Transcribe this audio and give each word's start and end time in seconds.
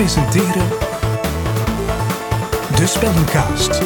presenteren 0.00 0.68
De 2.76 2.86
Spellencast. 2.86 3.82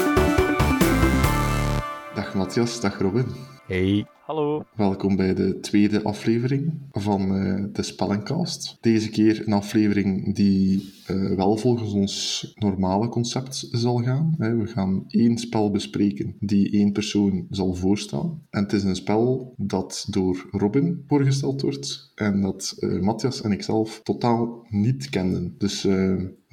Dag 2.15 2.35
Matthias, 2.35 2.81
dag 2.81 3.01
Robin. 3.01 3.27
Hey. 3.67 4.14
Hallo. 4.25 4.65
Welkom 4.77 5.17
bij 5.17 5.35
de 5.35 5.61
tweede 5.61 6.03
aflevering 6.03 6.73
van 6.91 7.37
eh, 7.37 7.65
de 7.73 7.83
Spellencast. 7.83 8.77
Deze 8.81 9.11
keer 9.11 9.43
een 9.47 9.53
aflevering 9.53 10.35
die 10.35 10.93
eh, 11.07 11.37
wel 11.37 11.57
volgens 11.57 11.93
ons 11.93 12.53
normale 12.55 13.09
concept 13.09 13.69
zal 13.71 13.97
gaan. 13.97 14.35
We 14.39 14.67
gaan 14.67 15.05
één 15.09 15.39
spel 15.39 15.71
bespreken 15.71 16.37
die 16.41 16.71
één 16.71 16.93
persoon 16.93 17.47
zal 17.51 17.75
voorstellen. 17.75 18.47
En 18.51 18.63
het 18.63 18.73
is 18.73 18.85
een 18.85 18.97
spel 18.97 19.55
dat 19.57 20.07
door 20.11 20.49
Robin 20.51 21.05
voorgesteld 21.07 21.63
wordt 21.63 22.13
en 22.15 22.41
dat 22.41 22.75
eh, 22.79 23.01
Matthias 23.01 23.43
en 23.43 23.53
ikzelf 23.53 24.01
totaal 24.03 24.67
niet 24.69 25.09
kenden. 25.09 25.55
Dus 25.59 25.87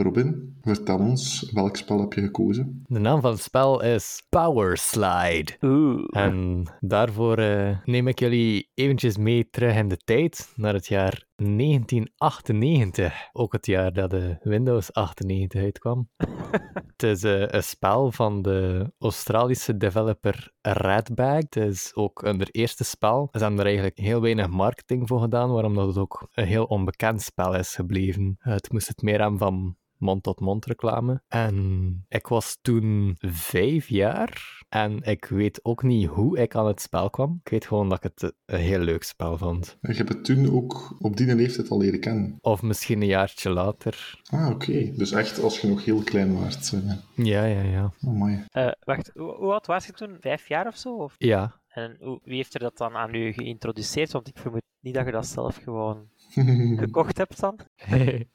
Robin, 0.01 0.55
vertel 0.61 0.97
ons, 0.97 1.51
welk 1.53 1.75
spel 1.75 1.99
heb 1.99 2.13
je 2.13 2.21
gekozen? 2.21 2.83
De 2.87 2.99
naam 2.99 3.21
van 3.21 3.31
het 3.31 3.41
spel 3.41 3.83
is 3.83 4.23
Power 4.29 4.77
Slide. 4.77 5.57
Oeh. 5.61 6.03
En 6.09 6.63
daarvoor 6.79 7.37
eh, 7.37 7.77
neem 7.85 8.07
ik 8.07 8.19
jullie 8.19 8.69
eventjes 8.73 9.17
mee 9.17 9.49
terug 9.49 9.75
in 9.75 9.87
de 9.87 9.97
tijd, 9.97 10.53
naar 10.55 10.73
het 10.73 10.87
jaar 10.87 11.25
1998. 11.35 13.29
Ook 13.31 13.53
het 13.53 13.65
jaar 13.65 13.93
dat 13.93 14.09
de 14.09 14.37
Windows 14.43 14.93
98 14.93 15.61
uitkwam. 15.61 16.09
het 16.95 17.03
is 17.03 17.23
eh, 17.23 17.47
een 17.47 17.63
spel 17.63 18.11
van 18.11 18.41
de 18.41 18.91
Australische 18.99 19.77
developer 19.77 20.51
Redbag. 20.61 21.35
Het 21.35 21.55
is 21.55 21.91
ook 21.95 22.21
hun 22.21 22.41
eerste 22.41 22.83
spel. 22.83 23.29
Ze 23.31 23.39
hebben 23.39 23.59
er 23.59 23.65
eigenlijk 23.65 23.97
heel 23.97 24.21
weinig 24.21 24.49
marketing 24.49 25.07
voor 25.07 25.19
gedaan, 25.19 25.51
waarom 25.51 25.75
dat 25.75 25.87
het 25.87 25.97
ook 25.97 26.27
een 26.31 26.45
heel 26.45 26.65
onbekend 26.65 27.21
spel 27.21 27.55
is 27.55 27.75
gebleven. 27.75 28.35
Het 28.39 28.71
moest 28.71 28.87
het 28.87 29.01
meer 29.01 29.21
hebben 29.21 29.39
van 29.39 29.75
mond-tot-mond 30.01 30.65
reclame. 30.65 31.21
En 31.27 32.05
ik 32.07 32.27
was 32.27 32.57
toen 32.61 33.15
vijf 33.19 33.87
jaar. 33.89 34.59
En 34.69 35.01
ik 35.01 35.25
weet 35.25 35.65
ook 35.65 35.83
niet 35.83 36.07
hoe 36.07 36.37
ik 36.39 36.55
aan 36.55 36.67
het 36.67 36.81
spel 36.81 37.09
kwam. 37.09 37.39
Ik 37.43 37.49
weet 37.51 37.65
gewoon 37.65 37.89
dat 37.89 38.03
ik 38.03 38.11
het 38.15 38.33
een 38.45 38.59
heel 38.59 38.79
leuk 38.79 39.03
spel 39.03 39.37
vond. 39.37 39.77
Je 39.81 39.93
hebt 39.93 40.09
het 40.09 40.25
toen 40.25 40.51
ook 40.55 40.95
op 40.99 41.17
die 41.17 41.35
leeftijd 41.35 41.69
al 41.69 41.77
leren 41.77 41.99
kennen. 41.99 42.37
Of 42.41 42.61
misschien 42.61 43.01
een 43.01 43.07
jaartje 43.07 43.49
later. 43.49 44.21
Ah, 44.29 44.49
oké. 44.49 44.91
Dus 44.95 45.11
echt 45.11 45.39
als 45.43 45.59
je 45.61 45.67
nog 45.67 45.85
heel 45.85 46.03
klein 46.03 46.39
was. 46.39 46.73
eh. 46.73 46.79
Ja, 47.15 47.43
ja, 47.45 47.61
ja. 47.61 47.91
Oh, 48.05 48.13
mooi. 48.13 48.43
Eh, 48.51 48.71
wacht, 48.83 49.11
hoe, 49.15 49.51
oud 49.51 49.67
was 49.67 49.85
je 49.85 49.91
toen? 49.91 50.17
Vijf 50.19 50.47
jaar 50.47 50.67
of 50.67 50.77
zo? 50.77 50.95
Of? 50.95 51.15
Ja. 51.17 51.59
En 51.67 51.97
wie 52.23 52.35
heeft 52.35 52.53
er 52.53 52.59
dat 52.59 52.77
dan 52.77 52.95
aan 52.95 53.15
u 53.15 53.31
geïntroduceerd? 53.31 54.11
Want 54.11 54.27
ik 54.27 54.37
vermoed 54.37 54.61
niet 54.81 54.93
dat 54.93 55.05
je 55.05 55.11
dat 55.11 55.27
zelf 55.27 55.55
gewoon 55.55 56.07
gekocht 56.83 57.17
hebt 57.17 57.39
dan. 57.39 57.59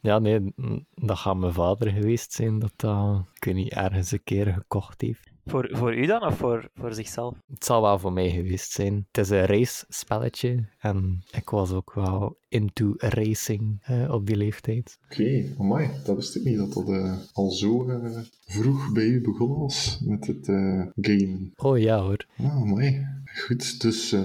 ja, 0.01 0.19
nee, 0.19 0.53
dat 0.95 1.19
gaat 1.19 1.37
mijn 1.37 1.53
vader 1.53 1.91
geweest 1.91 2.33
zijn 2.33 2.59
dat 2.59 2.73
dat, 2.77 3.25
ik 3.35 3.45
weet 3.45 3.55
niet, 3.55 3.73
ergens 3.73 4.13
een 4.13 4.25
keer 4.25 4.47
gekocht 4.53 5.01
heeft. 5.01 5.35
Voor, 5.49 5.69
voor 5.73 5.97
u 5.97 6.07
dan 6.07 6.23
of 6.23 6.37
voor, 6.37 6.71
voor 6.75 6.95
zichzelf? 6.95 7.35
Het 7.47 7.65
zal 7.65 7.83
wel 7.83 7.99
voor 7.99 8.13
mij 8.13 8.31
geweest 8.31 8.71
zijn. 8.71 9.07
Het 9.13 9.25
is 9.25 9.31
een 9.31 9.47
race-spelletje 9.47 10.69
en 10.79 11.23
ik 11.31 11.51
was 11.51 11.73
ook 11.73 11.93
wel 11.95 12.39
into 12.49 12.95
racing 12.97 13.79
eh, 13.83 14.13
op 14.13 14.27
die 14.27 14.37
leeftijd. 14.37 14.99
Oké, 15.05 15.55
amai. 15.59 15.91
Dat 16.05 16.17
wist 16.17 16.37
ik 16.37 16.45
niet 16.45 16.57
dat 16.57 16.73
dat 16.73 16.89
eh, 16.89 17.15
al 17.33 17.51
zo 17.51 17.89
eh, 17.89 18.19
vroeg 18.47 18.93
bij 18.93 19.05
u 19.05 19.21
begonnen 19.21 19.59
was 19.59 20.01
met 20.05 20.27
het 20.27 20.47
gamen. 20.97 21.53
Oh 21.57 21.79
ja 21.79 22.01
hoor. 22.01 22.27
Ah, 22.39 22.63
mooi. 22.63 23.07
Goed, 23.25 23.81
dus 23.81 24.17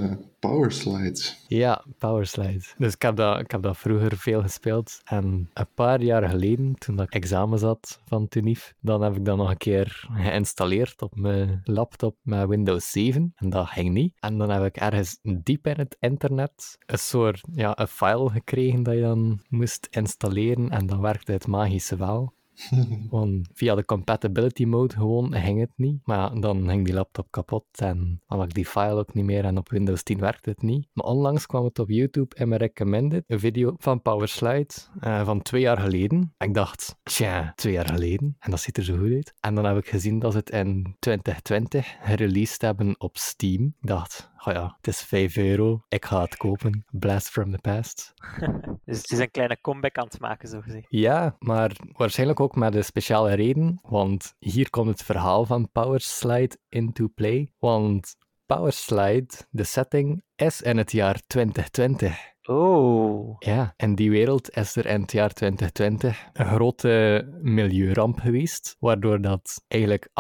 eh 0.42 0.50
Power 0.50 0.72
Slides. 0.72 1.46
Ja, 1.48 1.86
Powerslide. 1.98 2.64
Dus 2.78 2.94
ik 2.94 3.02
heb, 3.02 3.16
dat, 3.16 3.40
ik 3.40 3.52
heb 3.52 3.62
dat 3.62 3.78
vroeger 3.78 4.18
veel 4.18 4.42
gespeeld. 4.42 5.02
En 5.04 5.50
een 5.54 5.68
paar 5.74 6.02
jaar 6.02 6.30
geleden, 6.30 6.76
toen 6.76 7.02
ik 7.02 7.14
examen 7.14 7.60
zat 7.60 8.02
van 8.06 8.28
Tunif, 8.28 8.74
dan 8.80 9.02
heb 9.02 9.16
ik 9.16 9.26
dat 9.26 9.38
nog 9.38 9.50
een 9.50 9.58
keer 9.58 10.08
geïnstalleerd 10.12 11.02
op 11.02 11.16
mijn 11.16 11.62
laptop 11.64 12.16
met 12.22 12.48
Windows 12.48 12.92
7. 12.92 13.34
En 13.36 13.50
dat 13.50 13.68
ging 13.68 13.94
niet. 13.94 14.14
En 14.20 14.38
dan 14.38 14.50
heb 14.50 14.66
ik 14.66 14.78
ergens 14.78 15.20
diep 15.22 15.68
in 15.68 15.78
het 15.78 15.98
internet 16.00 16.78
een 16.86 17.00
soort 17.00 17.42
ja, 17.54 17.80
een 17.80 17.88
file 17.88 18.30
gekregen 18.30 18.84
dat 18.84 18.94
je 18.94 19.02
dan 19.02 19.40
moest 19.50 19.88
installeren. 19.92 20.70
En 20.70 20.86
dan 20.86 21.02
werkte 21.02 21.32
het 21.32 21.48
magische 21.48 21.96
wel. 21.96 22.34
Want 23.10 23.48
via 23.54 23.76
de 23.76 23.86
compatibility 23.86 24.66
mode 24.66 24.96
gewoon 24.96 25.34
ging 25.34 25.60
het 25.60 25.72
niet. 25.76 26.00
Maar 26.04 26.40
dan 26.40 26.68
ging 26.68 26.86
die 26.86 26.94
laptop 26.94 27.28
kapot 27.30 27.66
en 27.76 28.22
had 28.26 28.44
ik 28.44 28.54
die 28.54 28.66
file 28.66 29.00
ook 29.00 29.14
niet 29.14 29.26
meer 29.26 29.46
en 29.46 29.58
op 29.58 29.70
Windows 29.70 30.04
10 30.04 30.20
werkte 30.20 30.50
het 30.50 30.62
niet. 30.62 30.88
Maar 30.94 31.06
onlangs 31.06 31.46
kwam 31.46 31.64
het 31.64 31.80
op 31.80 31.90
YouTube 31.90 32.36
en 32.36 32.50
me 32.50 32.58
recommended 32.58 33.24
een 33.28 33.40
video 33.40 33.76
van 33.78 34.02
PowerSlide 34.02 34.74
eh, 35.00 35.26
van 35.26 35.42
twee 35.42 35.62
jaar 35.62 35.78
geleden. 35.78 36.34
En 36.38 36.48
ik 36.48 36.54
dacht, 36.54 36.96
tja, 37.04 37.54
twee 37.56 37.74
jaar 37.74 37.88
geleden. 37.88 38.36
En 38.40 38.52
dat 38.52 38.60
ziet 38.60 38.78
er 38.78 38.84
zo 38.84 38.98
goed 38.98 39.14
uit. 39.14 39.34
En 39.40 39.56
dan 39.56 39.66
heb 39.66 39.78
ik 39.78 39.88
gezien 39.88 40.20
dat 40.20 40.32
ze 40.32 40.38
het 40.38 40.50
in 40.50 40.96
2020 41.00 41.96
gereleased 42.02 42.62
hebben 42.62 42.96
op 43.00 43.18
Steam. 43.18 43.64
Ik 43.64 43.88
dacht, 43.88 44.31
oh 44.46 44.54
ja, 44.54 44.76
het 44.78 44.88
is 44.88 45.02
5 45.02 45.38
euro. 45.38 45.86
Ik 45.90 46.06
ga 46.06 46.22
het 46.22 46.38
kopen. 46.38 46.86
Blast 46.92 47.30
from 47.30 47.52
the 47.52 47.58
past. 47.58 48.14
Dus 48.86 48.98
het 48.98 49.12
is 49.12 49.20
een 49.20 49.32
kleine 49.32 49.62
comeback 49.62 49.98
aan 49.98 50.06
het 50.06 50.20
maken, 50.20 50.50
zo 50.50 50.62
gezegd. 50.62 50.86
Ja, 50.90 51.36
maar 51.40 51.76
waarschijnlijk 51.92 52.40
ook 52.40 52.56
met 52.56 52.76
een 52.76 52.84
speciale 52.84 53.34
reden, 53.34 53.80
want 53.82 54.36
hier 54.40 54.70
komt 54.70 54.88
het 54.88 55.04
verhaal 55.04 55.46
van 55.46 55.72
Powerslide 55.72 56.58
into 56.70 57.08
play. 57.08 57.52
Want 57.60 58.16
Powerslide, 58.46 59.34
de 59.50 59.64
setting, 59.64 60.24
is 60.36 60.62
in 60.62 60.78
het 60.78 60.92
jaar 60.92 61.22
2020. 61.28 62.31
Oh. 62.46 63.36
Ja, 63.40 63.74
in 63.78 63.96
die 63.96 64.10
wereld 64.10 64.50
is 64.50 64.76
er 64.76 64.86
in 64.86 65.02
het 65.02 65.12
jaar 65.12 65.34
2020 65.34 66.30
een 66.34 66.46
grote 66.46 67.28
milieuramp 67.42 68.20
geweest, 68.20 68.76
waardoor 68.80 69.22
dat 69.22 69.64
eigenlijk 69.68 70.08
98% 70.08 70.12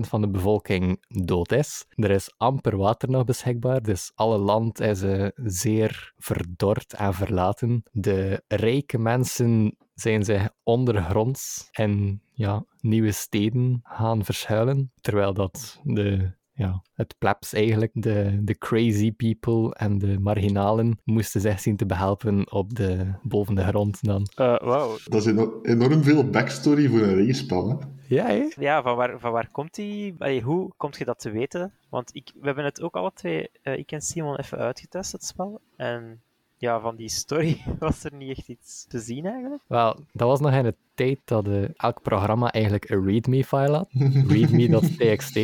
van 0.00 0.20
de 0.20 0.28
bevolking 0.28 1.04
dood 1.08 1.52
is. 1.52 1.86
Er 1.94 2.10
is 2.10 2.34
amper 2.36 2.76
water 2.76 3.10
nog 3.10 3.24
beschikbaar, 3.24 3.82
dus 3.82 4.12
alle 4.14 4.38
land 4.38 4.80
is 4.80 5.02
eh, 5.02 5.26
zeer 5.34 6.12
verdord 6.16 6.92
en 6.92 7.14
verlaten. 7.14 7.82
De 7.92 8.42
rijke 8.48 8.98
mensen 8.98 9.76
zijn 9.94 10.24
zich 10.24 10.48
ondergronds 10.62 11.68
in 11.72 12.20
ja, 12.32 12.64
nieuwe 12.80 13.12
steden 13.12 13.80
gaan 13.82 14.24
verschuilen, 14.24 14.92
terwijl 15.00 15.34
dat 15.34 15.80
de 15.82 16.36
ja, 16.58 16.82
het 16.94 17.14
plebs 17.18 17.52
eigenlijk, 17.52 17.90
de, 17.94 18.38
de 18.42 18.58
crazy 18.58 19.12
people 19.12 19.74
en 19.74 19.98
de 19.98 20.18
marginalen, 20.18 20.98
moesten 21.04 21.40
zich 21.40 21.60
zien 21.60 21.76
te 21.76 21.86
behelpen 21.86 22.52
op 22.52 22.74
de, 22.74 23.12
boven 23.22 23.54
de 23.54 23.62
grond 23.64 24.04
dan. 24.04 24.28
Uh, 24.36 24.56
wow. 24.58 24.98
Dat 25.04 25.20
is 25.20 25.26
eno- 25.26 25.58
enorm 25.62 26.02
veel 26.02 26.30
backstory 26.30 26.88
voor 26.88 27.00
een 27.00 27.26
race-spel, 27.26 27.68
hè? 27.68 27.76
Ja, 28.14 28.26
hè? 28.26 28.48
Ja, 28.58 28.82
van 28.82 28.96
waar, 28.96 29.20
van 29.20 29.32
waar 29.32 29.48
komt 29.50 29.74
die? 29.74 30.14
Allee, 30.18 30.42
hoe 30.42 30.72
komt 30.76 30.98
je 30.98 31.04
dat 31.04 31.18
te 31.18 31.30
weten? 31.30 31.72
Want 31.88 32.10
ik, 32.14 32.30
we 32.40 32.46
hebben 32.46 32.64
het 32.64 32.82
ook 32.82 32.94
alle 32.94 33.12
twee, 33.14 33.50
eh, 33.62 33.78
ik 33.78 33.92
en 33.92 34.00
Simon, 34.02 34.36
even 34.36 34.58
uitgetest, 34.58 35.12
het 35.12 35.24
spel. 35.24 35.60
En 35.76 36.20
ja, 36.56 36.80
van 36.80 36.96
die 36.96 37.08
story 37.08 37.62
was 37.78 38.04
er 38.04 38.14
niet 38.14 38.38
echt 38.38 38.48
iets 38.48 38.86
te 38.88 38.98
zien 38.98 39.26
eigenlijk. 39.26 39.62
Wel, 39.66 39.96
dat 40.12 40.28
was 40.28 40.40
nog 40.40 40.52
in 40.52 40.62
de 40.62 40.74
tijd 40.94 41.18
dat 41.24 41.48
eh, 41.48 41.62
elk 41.76 42.02
programma 42.02 42.52
eigenlijk 42.52 42.90
een 42.90 43.04
readme-file 43.04 43.76
had. 43.76 43.88
readme.txt. 44.32 45.38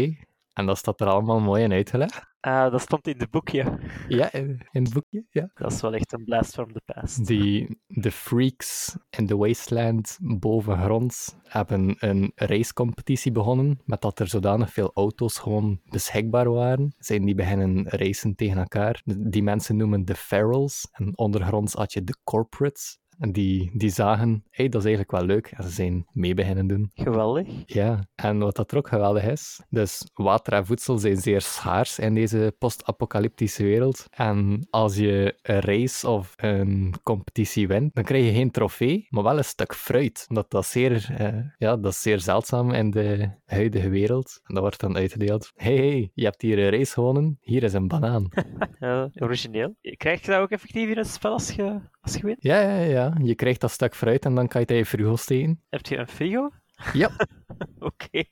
En 0.54 0.66
dat 0.66 0.78
staat 0.78 1.00
er 1.00 1.06
allemaal 1.06 1.40
mooi 1.40 1.62
in 1.62 1.72
uitgelegd. 1.72 2.32
Ah, 2.40 2.70
dat 2.70 2.80
stond 2.80 3.06
in 3.06 3.18
het 3.18 3.30
boekje. 3.30 3.78
Ja, 4.08 4.32
in, 4.32 4.60
in 4.70 4.82
het 4.82 4.92
boekje, 4.92 5.24
ja. 5.30 5.50
Dat 5.54 5.72
is 5.72 5.80
wel 5.80 5.94
echt 5.94 6.12
een 6.12 6.24
blast 6.24 6.52
from 6.52 6.72
the 6.72 6.80
past. 6.84 7.26
Die, 7.26 7.80
de 7.86 8.10
freaks 8.10 8.96
in 9.10 9.26
de 9.26 9.36
wasteland 9.36 10.18
bovengronds 10.20 11.34
hebben 11.42 11.96
een 11.98 12.32
racecompetitie 12.34 13.32
begonnen, 13.32 13.80
met 13.84 14.00
dat 14.00 14.18
er 14.18 14.28
zodanig 14.28 14.72
veel 14.72 14.90
auto's 14.94 15.38
gewoon 15.38 15.80
beschikbaar 15.84 16.50
waren. 16.50 16.94
Zijn 16.98 17.24
die 17.24 17.34
beginnen 17.34 17.88
racen 17.88 18.34
tegen 18.34 18.58
elkaar. 18.58 19.02
Die 19.04 19.42
mensen 19.42 19.76
noemen 19.76 20.04
de 20.04 20.14
ferals. 20.14 20.88
En 20.92 21.18
ondergronds 21.18 21.74
had 21.74 21.92
je 21.92 22.04
de 22.04 22.16
corporates. 22.24 22.98
En 23.18 23.32
die, 23.32 23.70
die 23.74 23.90
zagen, 23.90 24.44
hey, 24.50 24.68
dat 24.68 24.80
is 24.80 24.86
eigenlijk 24.86 25.10
wel 25.10 25.24
leuk. 25.24 25.46
En 25.46 25.62
ze 25.62 25.70
zijn 25.70 26.06
mee 26.12 26.34
beginnen 26.34 26.66
doen. 26.66 26.90
Geweldig. 26.94 27.48
Ja, 27.66 28.08
en 28.14 28.38
wat 28.38 28.56
dat 28.56 28.70
er 28.70 28.78
ook 28.78 28.88
geweldig 28.88 29.24
is, 29.24 29.60
dus 29.68 30.10
water 30.14 30.52
en 30.52 30.66
voedsel 30.66 30.98
zijn 30.98 31.16
zeer 31.16 31.40
schaars 31.40 31.98
in 31.98 32.14
deze 32.14 32.54
post-apocalyptische 32.58 33.62
wereld. 33.62 34.06
En 34.10 34.66
als 34.70 34.96
je 34.96 35.38
een 35.42 35.60
race 35.60 36.08
of 36.08 36.34
een 36.36 36.94
competitie 37.02 37.68
wint, 37.68 37.94
dan 37.94 38.04
krijg 38.04 38.24
je 38.24 38.32
geen 38.32 38.50
trofee, 38.50 39.06
maar 39.10 39.22
wel 39.22 39.36
een 39.36 39.44
stuk 39.44 39.74
fruit. 39.74 40.26
Omdat 40.28 40.50
dat 40.50 40.66
zeer, 40.66 41.14
eh, 41.16 41.38
ja, 41.58 41.76
dat 41.76 41.92
is 41.92 42.02
zeer 42.02 42.20
zeldzaam 42.20 42.70
in 42.70 42.90
de 42.90 43.30
huidige 43.44 43.88
wereld. 43.88 44.40
En 44.44 44.54
dat 44.54 44.62
wordt 44.62 44.80
dan 44.80 44.96
uitgedeeld. 44.96 45.52
Hey, 45.54 45.76
hey, 45.76 46.10
je 46.14 46.24
hebt 46.24 46.42
hier 46.42 46.58
een 46.58 46.70
race 46.70 46.92
gewonnen, 46.92 47.38
hier 47.40 47.62
is 47.62 47.72
een 47.72 47.88
banaan. 47.88 48.28
Ja, 48.78 49.10
origineel. 49.14 49.76
Krijg 49.80 50.24
je 50.24 50.30
dat 50.30 50.40
ook 50.40 50.50
effectief 50.50 50.88
in 50.88 50.96
het 50.96 51.06
spel 51.06 51.32
als 51.32 51.50
je, 51.50 51.80
als 52.04 52.14
je 52.14 52.22
wint? 52.22 52.42
ja, 52.42 52.60
ja, 52.60 52.76
ja, 52.78 53.12
je 53.22 53.34
krijgt 53.34 53.60
dat 53.60 53.70
stuk 53.70 53.94
fruit 53.94 54.24
en 54.24 54.34
dan 54.34 54.48
kan 54.48 54.60
je 54.60 54.66
het 54.66 54.70
in 54.70 54.76
je 54.76 54.86
frigo 54.86 55.16
steken. 55.16 55.62
Heb 55.68 55.86
je 55.86 55.96
een 55.96 56.08
frigo? 56.08 56.50
Ja, 56.92 57.10
Oké. 57.78 58.24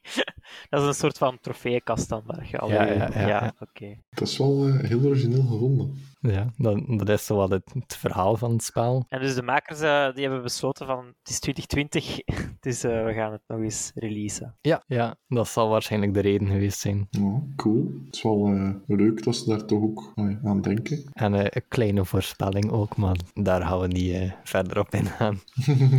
Dat 0.68 0.80
is 0.80 0.86
een 0.86 0.94
soort 0.94 1.18
van 1.18 1.38
trofeeënkast 1.40 2.08
dan, 2.08 2.22
waar 2.26 2.46
je 2.50 2.58
al 2.58 2.68
Ja, 2.70 2.84
je- 2.84 2.94
ja, 2.94 3.08
ja, 3.14 3.26
ja. 3.28 3.54
oké. 3.58 3.98
Dat 4.10 4.28
is 4.28 4.36
wel 4.38 4.66
eh, 4.68 4.78
heel 4.88 5.00
origineel 5.04 5.42
gevonden. 5.42 5.94
Ja, 6.30 6.46
dat, 6.56 6.82
dat 6.86 7.08
is 7.08 7.26
zo 7.26 7.36
wat 7.36 7.50
het, 7.50 7.72
het 7.72 7.96
verhaal 7.96 8.36
van 8.36 8.52
het 8.52 8.62
spel. 8.62 9.04
En 9.08 9.20
dus 9.20 9.34
de 9.34 9.42
makers 9.42 9.80
eh, 9.80 10.14
die 10.14 10.22
hebben 10.22 10.42
besloten 10.42 10.86
van, 10.86 11.06
het 11.06 11.28
is 11.28 11.40
2020, 11.40 12.18
dus 12.60 12.84
eh, 12.84 13.04
we 13.04 13.12
gaan 13.12 13.32
het 13.32 13.42
nog 13.46 13.60
eens 13.60 13.92
releasen. 13.94 14.56
Ja, 14.60 14.82
ja, 14.86 15.16
dat 15.28 15.48
zal 15.48 15.68
waarschijnlijk 15.68 16.14
de 16.14 16.20
reden 16.20 16.48
geweest 16.48 16.78
zijn. 16.78 17.06
Ja, 17.10 17.42
cool. 17.56 17.90
Het 18.06 18.14
is 18.14 18.22
wel 18.22 18.46
eh, 18.46 18.70
leuk 18.86 19.24
dat 19.24 19.36
ze 19.36 19.48
daar 19.48 19.64
toch 19.64 19.82
ook 19.82 20.12
aan 20.44 20.60
denken. 20.60 21.04
En 21.12 21.34
eh, 21.34 21.44
een 21.48 21.68
kleine 21.68 22.04
voorspelling 22.04 22.70
ook, 22.70 22.96
maar 22.96 23.16
daar 23.34 23.62
gaan 23.62 23.80
we 23.80 23.86
niet 23.86 24.12
eh, 24.12 24.32
verder 24.44 24.78
op 24.78 24.94
ingaan. 24.94 25.40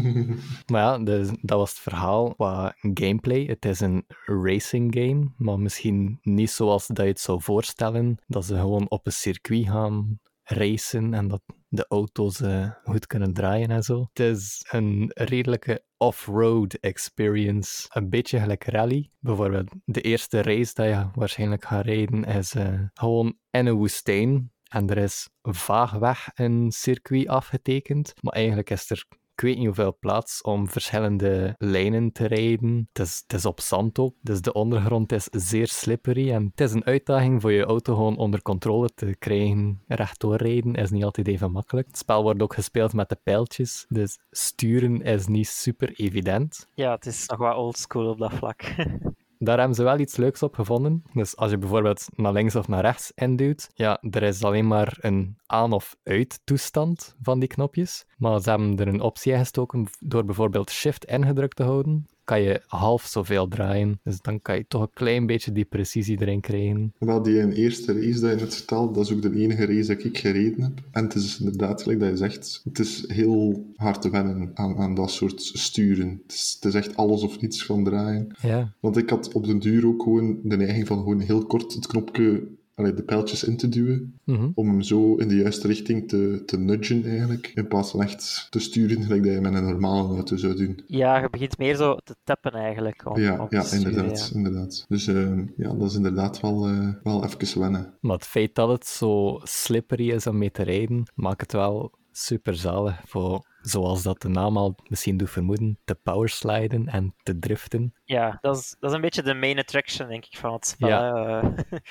maar 0.71 0.81
ja, 0.81 0.97
dus, 0.97 1.29
dat 1.41 1.57
was 1.57 1.69
het 1.69 1.79
verhaal 1.79 2.33
qua 2.35 2.75
gameplay. 2.81 3.45
Het 3.45 3.65
is 3.65 3.79
een 3.79 4.05
racing 4.25 4.95
game, 4.95 5.31
maar 5.37 5.59
misschien 5.59 6.19
niet 6.21 6.49
zoals 6.49 6.87
dat 6.87 6.97
je 6.97 7.03
het 7.03 7.19
zou 7.19 7.41
voorstellen. 7.41 8.17
Dat 8.27 8.45
ze 8.45 8.55
gewoon 8.55 8.89
op 8.89 9.05
een 9.05 9.11
circuit 9.11 9.67
gaan 9.67 10.12
racen 10.53 11.13
en 11.13 11.27
dat 11.27 11.41
de 11.67 11.85
auto's 11.87 12.41
eh, 12.41 12.69
goed 12.83 13.07
kunnen 13.07 13.33
draaien 13.33 13.71
en 13.71 13.83
zo. 13.83 14.09
Het 14.13 14.19
is 14.19 14.65
een 14.69 15.11
redelijke 15.13 15.83
off-road 15.97 16.73
experience. 16.73 17.85
Een 17.89 18.09
beetje 18.09 18.39
gelijk 18.39 18.63
rally. 18.63 19.09
Bijvoorbeeld 19.19 19.69
de 19.85 20.01
eerste 20.01 20.41
race 20.41 20.73
dat 20.73 20.85
je 20.85 21.07
waarschijnlijk 21.15 21.65
gaat 21.65 21.85
rijden 21.85 22.23
is 22.23 22.53
eh, 22.53 22.79
gewoon 22.93 23.37
in 23.51 23.65
een 23.65 23.75
woestijn. 23.75 24.51
En 24.63 24.89
er 24.89 24.97
is 24.97 25.29
vaagweg 25.41 26.29
een 26.33 26.71
circuit 26.71 27.27
afgetekend. 27.27 28.13
Maar 28.21 28.33
eigenlijk 28.33 28.69
is 28.69 28.89
er 28.89 29.05
ik 29.35 29.41
weet 29.41 29.57
niet 29.57 29.65
hoeveel 29.65 29.97
plaats 29.99 30.41
om 30.41 30.69
verschillende 30.69 31.55
lijnen 31.57 32.11
te 32.11 32.25
rijden. 32.27 32.89
Het 32.93 33.23
is, 33.27 33.45
op 33.45 33.59
zand 33.59 33.99
ook, 33.99 34.15
dus 34.21 34.41
de 34.41 34.53
ondergrond 34.53 35.11
is 35.11 35.27
zeer 35.31 35.67
slippery. 35.67 36.31
En 36.31 36.45
het 36.45 36.61
is 36.61 36.73
een 36.73 36.85
uitdaging 36.85 37.41
voor 37.41 37.51
je 37.51 37.63
auto 37.63 37.95
gewoon 37.95 38.17
onder 38.17 38.41
controle 38.41 38.89
te 38.95 39.15
krijgen. 39.19 39.81
Rechtdoor 39.87 40.35
rijden 40.35 40.73
is 40.73 40.89
niet 40.89 41.03
altijd 41.03 41.27
even 41.27 41.51
makkelijk. 41.51 41.87
Het 41.87 41.97
spel 41.97 42.23
wordt 42.23 42.41
ook 42.41 42.53
gespeeld 42.53 42.93
met 42.93 43.09
de 43.09 43.17
pijltjes, 43.23 43.85
dus 43.89 44.19
sturen 44.31 45.01
is 45.01 45.27
niet 45.27 45.47
super 45.47 45.93
evident. 45.95 46.67
Ja, 46.73 46.91
het 46.91 47.05
is 47.05 47.27
nog 47.27 47.39
wat 47.39 47.55
oldschool 47.55 48.09
op 48.09 48.17
dat 48.17 48.33
vlak. 48.33 48.61
Daar 49.43 49.57
hebben 49.57 49.75
ze 49.75 49.83
wel 49.83 49.99
iets 49.99 50.15
leuks 50.17 50.43
op 50.43 50.55
gevonden. 50.55 51.03
Dus 51.13 51.35
als 51.37 51.51
je 51.51 51.57
bijvoorbeeld 51.57 52.05
naar 52.15 52.31
links 52.33 52.55
of 52.55 52.67
naar 52.67 52.81
rechts 52.81 53.11
induwt, 53.15 53.69
ja, 53.73 54.01
er 54.11 54.23
is 54.23 54.43
alleen 54.43 54.67
maar 54.67 54.97
een 54.99 55.37
aan- 55.45 55.71
of 55.71 55.95
uit 56.03 56.39
toestand 56.43 57.15
van 57.21 57.39
die 57.39 57.49
knopjes. 57.49 58.05
Maar 58.17 58.41
ze 58.41 58.49
hebben 58.49 58.77
er 58.79 58.87
een 58.87 59.01
optie 59.01 59.37
gestoken 59.37 59.87
door 59.99 60.25
bijvoorbeeld 60.25 60.71
shift 60.71 61.05
ingedrukt 61.05 61.55
te 61.55 61.63
houden. 61.63 62.05
Kan 62.23 62.41
je 62.41 62.61
half 62.67 63.05
zoveel 63.05 63.47
draaien. 63.47 63.99
Dus 64.03 64.21
dan 64.21 64.41
kan 64.41 64.55
je 64.55 64.65
toch 64.67 64.81
een 64.81 64.93
klein 64.93 65.25
beetje 65.25 65.51
die 65.51 65.65
precisie 65.65 66.21
erin 66.21 66.41
krijgen. 66.41 66.93
Wel, 66.99 67.21
die 67.21 67.39
een 67.39 67.51
eerste 67.51 67.93
race 67.93 68.19
dat 68.19 68.29
je 68.31 68.35
net 68.35 68.55
vertelde, 68.55 68.93
dat 68.93 69.05
is 69.05 69.11
ook 69.11 69.21
de 69.21 69.35
enige 69.35 69.65
race 69.65 69.95
dat 69.95 70.03
ik 70.03 70.17
gereden 70.17 70.61
heb. 70.61 70.81
En 70.91 71.03
het 71.03 71.15
is 71.15 71.39
inderdaad, 71.39 71.81
gelijk 71.81 71.99
dat 71.99 72.09
je 72.09 72.17
zegt, 72.17 72.61
het 72.63 72.79
is 72.79 73.03
heel 73.07 73.65
hard 73.75 74.01
te 74.01 74.09
wennen 74.09 74.51
aan, 74.53 74.77
aan 74.77 74.95
dat 74.95 75.11
soort 75.11 75.41
sturen. 75.41 76.21
Het 76.23 76.33
is, 76.33 76.57
het 76.61 76.73
is 76.73 76.79
echt 76.79 76.97
alles 76.97 77.23
of 77.23 77.41
niets 77.41 77.65
van 77.65 77.83
draaien. 77.83 78.35
Ja, 78.41 78.73
Want 78.79 78.97
ik 78.97 79.09
had 79.09 79.33
op 79.33 79.45
den 79.45 79.59
duur 79.59 79.87
ook 79.87 80.03
gewoon 80.03 80.39
de 80.43 80.57
neiging 80.57 80.87
van 80.87 80.97
gewoon 80.97 81.19
heel 81.19 81.45
kort 81.45 81.73
het 81.73 81.87
knopje, 81.87 82.47
allee, 82.75 82.93
de 82.93 83.03
pijltjes 83.03 83.43
in 83.43 83.57
te 83.57 83.69
duwen, 83.69 84.19
Mhm. 84.25 84.49
om 84.55 84.67
hem 84.67 84.81
zo 84.81 85.15
in 85.15 85.27
de 85.27 85.35
juiste 85.35 85.67
richting 85.67 86.07
te, 86.09 86.43
te 86.45 86.57
nudgen 86.59 87.05
eigenlijk, 87.05 87.51
in 87.55 87.67
plaats 87.67 87.91
van 87.91 88.01
echt 88.01 88.47
te 88.49 88.59
sturen 88.59 89.03
gelijk 89.03 89.23
dat 89.23 89.33
je 89.33 89.41
met 89.41 89.53
een 89.53 89.63
normale 89.65 90.13
auto 90.13 90.37
zou 90.37 90.55
doen. 90.55 90.83
ja, 90.87 91.17
je 91.21 91.29
begint 91.29 91.57
meer 91.57 91.75
zo 91.75 91.95
te 91.95 92.15
tappen 92.23 92.51
eigenlijk. 92.51 93.09
Om, 93.09 93.19
Ja, 93.19 93.39
om 93.39 93.47
te 93.47 93.55
ja 93.55 93.61
sturen, 93.61 93.87
inderdaad, 93.91 94.29
ja. 94.29 94.35
inderdaad. 94.37 94.85
Dus 94.87 95.07
eh, 95.07 95.37
ja, 95.57 95.73
dat 95.73 95.89
is 95.89 95.95
inderdaad 95.95 96.39
wel, 96.39 96.67
eh, 96.67 96.89
wel 97.03 97.23
even 97.25 97.59
wennen. 97.59 97.97
maar 98.01 98.15
het 98.15 98.27
feit 98.27 98.55
dat 98.55 98.69
het 98.69 98.87
zo 98.87 99.39
slippery 99.43 100.09
is 100.11 100.27
om 100.27 100.37
mee 100.37 100.51
te 100.51 100.63
rijden, 100.63 101.11
maakt 101.15 101.41
het 101.41 101.51
wel 101.51 101.91
super 102.11 102.55
zalig 102.55 103.01
voor, 103.05 103.47
zoals 103.61 104.03
dat 104.03 104.21
de 104.21 104.27
naam 104.29 104.57
al 104.57 104.75
misschien 104.87 105.17
doet 105.17 105.29
vermoeden, 105.29 105.77
te 105.85 105.95
powersliden 105.95 106.87
en 106.87 107.13
te 107.23 107.39
driften. 107.39 107.93
Ja, 108.03 108.37
dat 108.41 108.57
is, 108.57 108.75
dat 108.79 108.89
is 108.89 108.95
een 108.95 109.01
beetje 109.01 109.23
de 109.23 109.33
main 109.33 109.59
attraction, 109.59 110.07
denk 110.07 110.25
ik, 110.25 110.37
van 110.37 110.53
het 110.53 110.67
spel. 110.67 110.89
Ja. 110.89 111.41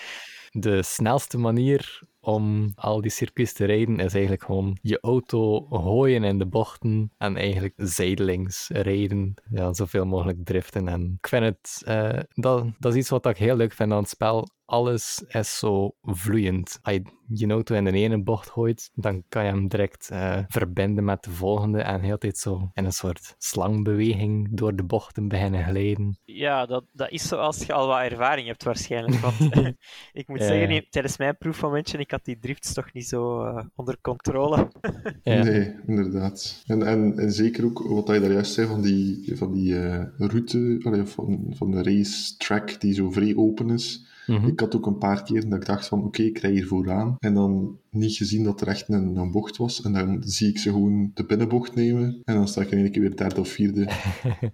De 0.53 0.83
snelste 0.83 1.39
manier 1.39 2.03
om 2.25 2.73
al 2.75 3.01
die 3.01 3.11
circuits 3.11 3.53
te 3.53 3.65
rijden 3.65 3.99
is 3.99 4.13
eigenlijk 4.13 4.45
gewoon 4.45 4.79
je 4.83 4.99
auto 5.01 5.61
gooien 5.71 6.25
in 6.25 6.39
de 6.39 6.47
bochten 6.47 7.11
en 7.19 7.37
eigenlijk 7.37 7.75
zijdelings 7.77 8.69
rijden. 8.73 9.35
Ja, 9.51 9.73
zoveel 9.73 10.05
mogelijk 10.05 10.45
driften. 10.45 10.89
En 10.89 11.15
ik 11.19 11.29
vind 11.29 11.45
het, 11.45 11.83
eh, 11.85 12.19
dat, 12.35 12.67
dat 12.79 12.93
is 12.93 12.99
iets 12.99 13.09
wat 13.09 13.27
ik 13.27 13.37
heel 13.37 13.57
leuk 13.57 13.73
vind 13.73 13.93
aan 13.93 13.99
het 13.99 14.09
spel. 14.09 14.49
Alles 14.65 15.25
is 15.29 15.59
zo 15.59 15.95
vloeiend. 16.03 16.79
Als 16.83 16.95
je 16.95 17.03
je 17.35 17.47
auto 17.53 17.75
in 17.75 17.85
de 17.85 17.93
ene 17.93 18.23
bocht 18.23 18.51
gooit, 18.51 18.91
dan 18.95 19.25
kan 19.29 19.45
je 19.45 19.51
hem 19.51 19.69
direct 19.69 20.11
eh, 20.11 20.39
verbinden 20.49 21.05
met 21.05 21.25
de 21.25 21.31
volgende 21.31 21.83
en 21.83 22.01
heel 22.01 22.19
tijd 22.19 22.39
zo 22.39 22.71
in 22.75 22.85
een 22.85 22.93
soort 22.93 23.35
slangbeweging 23.39 24.49
door 24.51 24.77
de 24.77 24.85
bochten 24.85 25.29
beginnen 25.29 25.65
glijden. 25.65 26.19
Ja, 26.25 26.67
dat, 26.67 26.85
dat 26.93 27.11
is 27.11 27.29
zo 27.29 27.37
als 27.37 27.67
je 27.67 27.73
al 27.73 27.87
wat 27.87 28.01
ervaring 28.01 28.47
hebt 28.47 28.65
waarschijnlijk. 28.65 29.17
Want 29.17 29.41
ik 30.13 30.29
moet 30.29 30.39
Ja, 30.39 30.47
zeggen, 30.47 30.87
tijdens 30.91 31.17
mijn 31.17 31.37
proefmomentje, 31.37 31.99
ik 31.99 32.11
had 32.13 32.25
die 32.25 32.39
drifts 32.41 32.73
toch 32.73 32.93
niet 32.93 33.07
zo 33.07 33.45
eh, 33.45 33.65
onder 33.75 33.97
controle. 34.01 34.69
Ja. 35.23 35.43
Nee, 35.43 35.75
inderdaad. 35.87 36.63
En, 36.67 36.87
en, 36.87 37.19
en 37.19 37.33
zeker 37.33 37.65
ook 37.65 37.79
wat 37.79 38.07
je 38.07 38.21
daar 38.21 38.33
juist 38.33 38.53
zei 38.53 38.67
van 38.67 38.83
die, 38.83 39.37
van 39.37 39.53
die 39.53 39.79
eh, 39.79 40.05
route, 40.17 40.81
allee, 40.83 41.05
van, 41.05 41.47
van 41.51 41.71
de 41.71 41.83
racetrack 41.83 42.81
die 42.81 42.95
zo 42.95 43.11
vrij 43.11 43.37
open 43.37 43.71
is. 43.71 44.07
Mhm. 44.27 44.47
Ik 44.47 44.61
had 44.61 44.77
ook 44.77 44.87
een 44.87 44.99
paar 44.99 45.23
keer 45.23 45.49
dat 45.49 45.61
ik 45.61 45.67
dacht 45.67 45.87
van 45.87 46.05
oké, 46.05 46.23
ik 46.23 46.39
rij 46.39 46.51
hier 46.51 46.67
vooraan. 46.67 47.17
En 47.19 47.35
dan 47.35 47.79
niet 47.91 48.17
gezien 48.17 48.45
dat 48.45 48.61
er 48.61 48.69
echt 48.69 48.89
een, 48.89 49.17
een 49.17 49.31
bocht 49.31 49.57
was. 49.57 49.83
En 49.83 49.93
dan 49.93 50.23
zie 50.25 50.49
ik 50.49 50.59
ze 50.59 50.71
gewoon 50.71 51.11
de 51.15 51.25
binnenbocht 51.25 51.75
nemen. 51.75 52.23
En 52.25 52.35
dan 52.35 52.49
sta 52.49 52.61
ik 52.61 52.71
in 52.71 52.79
één 52.79 52.91
keer 52.91 53.03
weer 53.03 53.17
derde 53.17 53.41
of 53.41 53.49
vierde. 53.49 53.89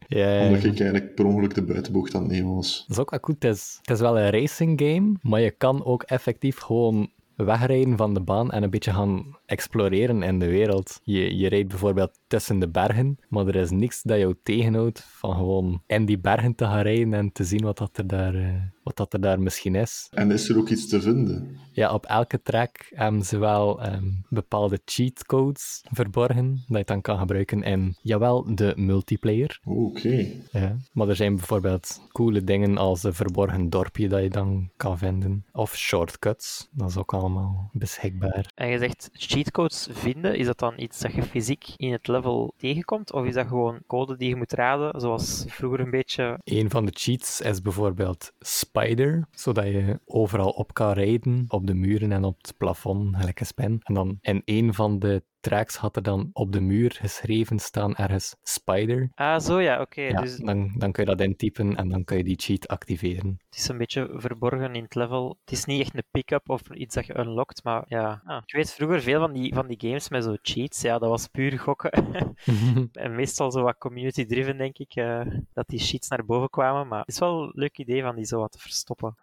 Ja, 0.07 0.33
ja, 0.33 0.47
Omdat 0.47 0.65
ik 0.65 0.81
eigenlijk 0.81 1.15
per 1.15 1.25
ongeluk 1.25 1.55
de 1.55 1.63
buitenbocht 1.63 2.15
aan 2.15 2.23
het 2.23 2.31
nemen 2.31 2.55
was. 2.55 2.85
Dat 2.87 2.97
is 2.97 3.03
ook 3.03 3.11
wel 3.11 3.19
goed. 3.23 3.43
Het 3.43 3.55
is, 3.55 3.79
het 3.81 3.91
is 3.91 4.01
wel 4.01 4.19
een 4.19 4.31
racing 4.31 4.81
game, 4.81 5.13
maar 5.23 5.41
je 5.41 5.51
kan 5.51 5.85
ook 5.85 6.03
effectief 6.03 6.59
gewoon 6.59 7.11
wegrijden 7.45 7.97
van 7.97 8.15
de 8.15 8.21
baan 8.21 8.51
en 8.51 8.63
een 8.63 8.71
beetje 8.71 8.93
gaan 8.93 9.39
exploreren 9.47 10.23
in 10.23 10.39
de 10.39 10.49
wereld. 10.49 11.01
Je, 11.03 11.37
je 11.37 11.49
rijdt 11.49 11.69
bijvoorbeeld 11.69 12.19
tussen 12.27 12.59
de 12.59 12.69
bergen, 12.69 13.19
maar 13.29 13.47
er 13.47 13.57
is 13.57 13.71
niks 13.71 14.03
dat 14.03 14.19
jou 14.19 14.35
tegenhoudt 14.43 15.03
van 15.03 15.35
gewoon 15.35 15.83
in 15.87 16.07
die 16.07 16.19
bergen 16.19 16.55
te 16.55 16.65
gaan 16.65 16.83
rijden 16.83 17.15
en 17.15 17.33
te 17.33 17.45
zien 17.45 17.63
wat, 17.63 17.79
dat 17.79 17.99
er, 17.99 18.07
daar, 18.07 18.35
eh, 18.35 18.55
wat 18.89 18.97
dat 18.97 19.13
er 19.13 19.21
daar 19.21 19.41
misschien 19.41 19.75
is. 19.75 20.09
En 20.11 20.31
is 20.31 20.49
er 20.49 20.59
ook 20.59 20.69
iets 20.69 20.89
te 20.89 21.01
vinden? 21.01 21.59
Ja, 21.73 21.93
op 21.93 22.07
elke 22.07 22.43
track 22.43 22.87
hebben 22.95 23.23
ze 23.23 23.39
wel 23.39 23.83
ehm, 23.83 24.05
bepaalde 24.29 24.81
cheat 24.85 25.27
codes 25.27 25.85
verborgen, 25.91 26.65
dat 26.67 26.79
je 26.79 26.85
dan 26.85 27.01
kan 27.01 27.19
gebruiken 27.19 27.63
in, 27.63 27.97
jawel, 28.03 28.55
de 28.55 28.73
multiplayer. 28.77 29.61
Oké. 29.65 30.27
Ja, 30.51 30.77
maar 30.93 31.09
er 31.09 31.17
zijn 31.17 31.37
bijvoorbeeld 31.37 32.01
coole 32.13 32.45
dingen 32.45 32.79
als 32.79 33.03
een 33.03 33.15
verborgen 33.15 33.71
dorpje 33.71 34.09
dat 34.09 34.23
je 34.23 34.31
dan 34.31 34.71
kan 34.77 34.99
vinden. 34.99 35.45
Of 35.53 35.77
shortcuts, 35.77 36.69
dat 36.71 36.89
is 36.89 36.97
ook 36.97 37.15
allemaal 37.15 37.71
beschikbaar. 37.73 38.51
En 38.55 38.69
je 38.69 38.79
zegt 38.79 39.09
cheatcodes 39.13 39.89
vinden, 39.91 40.37
is 40.37 40.47
dat 40.47 40.59
dan 40.59 40.75
iets 40.77 41.01
dat 41.01 41.13
je 41.13 41.23
fysiek 41.23 41.65
in 41.77 41.93
het 41.93 42.09
level 42.09 42.55
tegenkomt? 42.57 43.13
Of 43.13 43.25
is 43.25 43.35
dat 43.35 43.47
gewoon 43.47 43.79
code 43.87 44.17
die 44.17 44.29
je 44.29 44.37
moet 44.37 44.53
raden, 44.53 45.01
zoals 45.01 45.45
vroeger 45.47 45.81
een 45.81 45.91
beetje... 45.91 46.39
Een 46.45 46.71
van 46.71 46.85
de 46.85 46.93
cheats 46.95 47.41
is 47.41 47.63
bijvoorbeeld 47.63 48.33
Zodat 49.31 49.65
je 49.65 50.01
overal 50.05 50.51
op 50.51 50.75
kan 50.75 50.93
rijden, 50.93 51.45
op 51.49 51.67
de 51.67 51.75
muren 51.75 52.13
en 52.13 52.25
op 52.25 52.37
het 52.39 52.55
plafond, 52.57 53.15
een 53.41 53.47
spin. 53.47 53.81
En 53.83 53.95
dan 53.95 54.19
in 54.21 54.43
een 54.45 54.75
van 54.75 54.99
de 54.99 55.23
tracks 55.41 55.77
had 55.77 55.97
er 55.97 56.03
dan 56.03 56.31
op 56.33 56.53
de 56.53 56.61
muur 56.61 56.91
geschreven 57.01 57.59
staan 57.59 57.97
ergens 57.97 58.37
Spider. 58.43 59.11
Ah, 59.15 59.41
zo 59.41 59.61
ja, 59.61 59.81
oké. 59.81 60.01
Ja, 60.01 60.21
Dus 60.21 60.37
dan, 60.37 60.75
dan 60.77 60.93
kun 60.93 61.05
je 61.05 61.17
dat 61.17 61.27
intypen 61.27 61.77
en 61.77 61.89
dan 61.89 62.05
kun 62.05 62.17
je 62.17 62.25
die 62.25 62.39
cheat 62.39 62.69
activeren. 62.69 63.39
het 63.51 63.59
is 63.59 63.69
een 63.69 63.79
beetje 63.79 64.11
verborgen 64.13 64.75
in 64.75 64.83
het 64.83 64.95
level. 64.95 65.39
Het 65.45 65.53
is 65.53 65.65
niet 65.65 65.81
echt 65.81 65.95
een 65.95 66.03
pick-up 66.11 66.49
of 66.49 66.71
iets 66.71 66.95
dat 66.95 67.07
je 67.07 67.19
unlockt, 67.19 67.65
maar 67.65 67.85
ja. 67.89 68.21
Ah, 68.25 68.43
ik 68.47 68.55
weet 68.55 68.73
vroeger 68.73 69.01
veel 69.03 69.21
van 69.21 69.33
die, 69.33 69.55
van 69.55 69.67
die 69.67 69.81
games 69.81 70.09
met 70.09 70.25
zo 70.25 70.37
cheats. 70.43 70.81
Ja, 70.81 70.99
dat 70.99 71.09
was 71.09 71.27
puur 71.27 71.59
gokken. 71.59 71.91
en 72.93 73.15
meestal 73.15 73.51
zo 73.51 73.63
wat 73.63 73.79
community-driven, 73.79 74.57
denk 74.59 74.79
ik, 74.79 74.95
eh, 74.95 75.21
dat 75.53 75.69
die 75.69 75.79
cheats 75.79 76.09
naar 76.09 76.25
boven 76.25 76.51
kwamen. 76.51 76.89
Maar 76.89 77.01
het 77.01 77.09
is 77.09 77.19
wel 77.19 77.43
een 77.43 77.51
leuk 77.55 77.79
idee 77.79 78.03
van 78.03 78.17
die 78.17 78.25
zo 78.25 78.39
wat 78.39 78.53
te 78.53 78.59
verstoppen. 78.59 79.17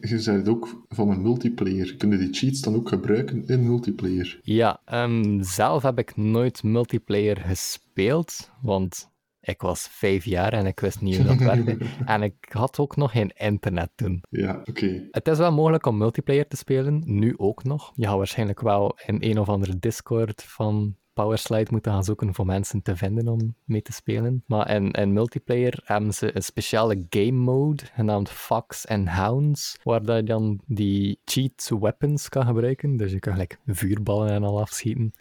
Je 0.00 0.20
zei 0.20 0.36
het 0.36 0.48
ook 0.48 0.84
van 0.88 1.10
een 1.10 1.22
multiplayer. 1.22 1.96
Kunnen 1.96 2.18
die 2.18 2.32
cheats 2.32 2.60
dan 2.60 2.74
ook 2.74 2.88
gebruiken 2.88 3.46
in 3.46 3.66
multiplayer? 3.66 4.40
Ja, 4.42 4.80
ehm, 4.84 5.42
zelf 5.42 5.82
heb 5.82 5.98
ik 5.98 6.16
nooit 6.16 6.62
multiplayer 6.62 7.36
gespeeld, 7.36 8.50
want 8.62 9.10
ik 9.40 9.60
was 9.60 9.88
vijf 9.90 10.24
jaar 10.24 10.52
en 10.52 10.66
ik 10.66 10.80
wist 10.80 11.00
niet 11.00 11.16
hoe 11.16 11.26
dat 11.26 11.38
werkte. 11.54 11.76
en 12.04 12.22
ik 12.22 12.34
had 12.48 12.78
ook 12.78 12.96
nog 12.96 13.10
geen 13.10 13.30
internet 13.36 13.90
toen. 13.94 14.22
Ja, 14.30 14.60
oké. 14.64 15.08
Het 15.10 15.28
is 15.28 15.38
wel 15.38 15.52
mogelijk 15.52 15.86
om 15.86 15.96
multiplayer 15.98 16.48
te 16.48 16.56
spelen, 16.56 17.02
nu 17.06 17.34
ook 17.36 17.64
nog. 17.64 17.92
Je 17.94 18.06
gaat 18.06 18.16
waarschijnlijk 18.16 18.60
wel 18.60 18.98
in 19.06 19.16
een 19.20 19.38
of 19.38 19.48
andere 19.48 19.78
Discord 19.78 20.42
van 20.42 20.96
Powerslide 21.12 21.70
moeten 21.70 21.92
gaan 21.92 22.04
zoeken 22.04 22.34
voor 22.34 22.46
mensen 22.46 22.82
te 22.82 22.96
vinden 22.96 23.28
om 23.28 23.54
mee 23.64 23.82
te 23.82 23.92
spelen. 23.92 24.44
Maar 24.46 24.70
in, 24.70 24.90
in 24.90 25.12
multiplayer 25.12 25.80
hebben 25.84 26.14
ze 26.14 26.36
een 26.36 26.42
speciale 26.42 27.06
game 27.08 27.30
mode 27.30 27.84
genaamd 27.94 28.30
Fox 28.30 28.86
and 28.86 29.08
Hounds, 29.08 29.78
waar 29.82 30.02
dat 30.02 30.16
je 30.16 30.22
dan 30.22 30.60
die 30.66 31.20
cheat 31.24 31.70
weapons 31.80 32.28
kan 32.28 32.46
gebruiken. 32.46 32.96
Dus 32.96 33.12
je 33.12 33.18
kan 33.18 33.32
gelijk 33.32 33.58
vuurballen 33.66 34.30
en 34.30 34.42
al 34.42 34.60
afschieten. 34.60 35.12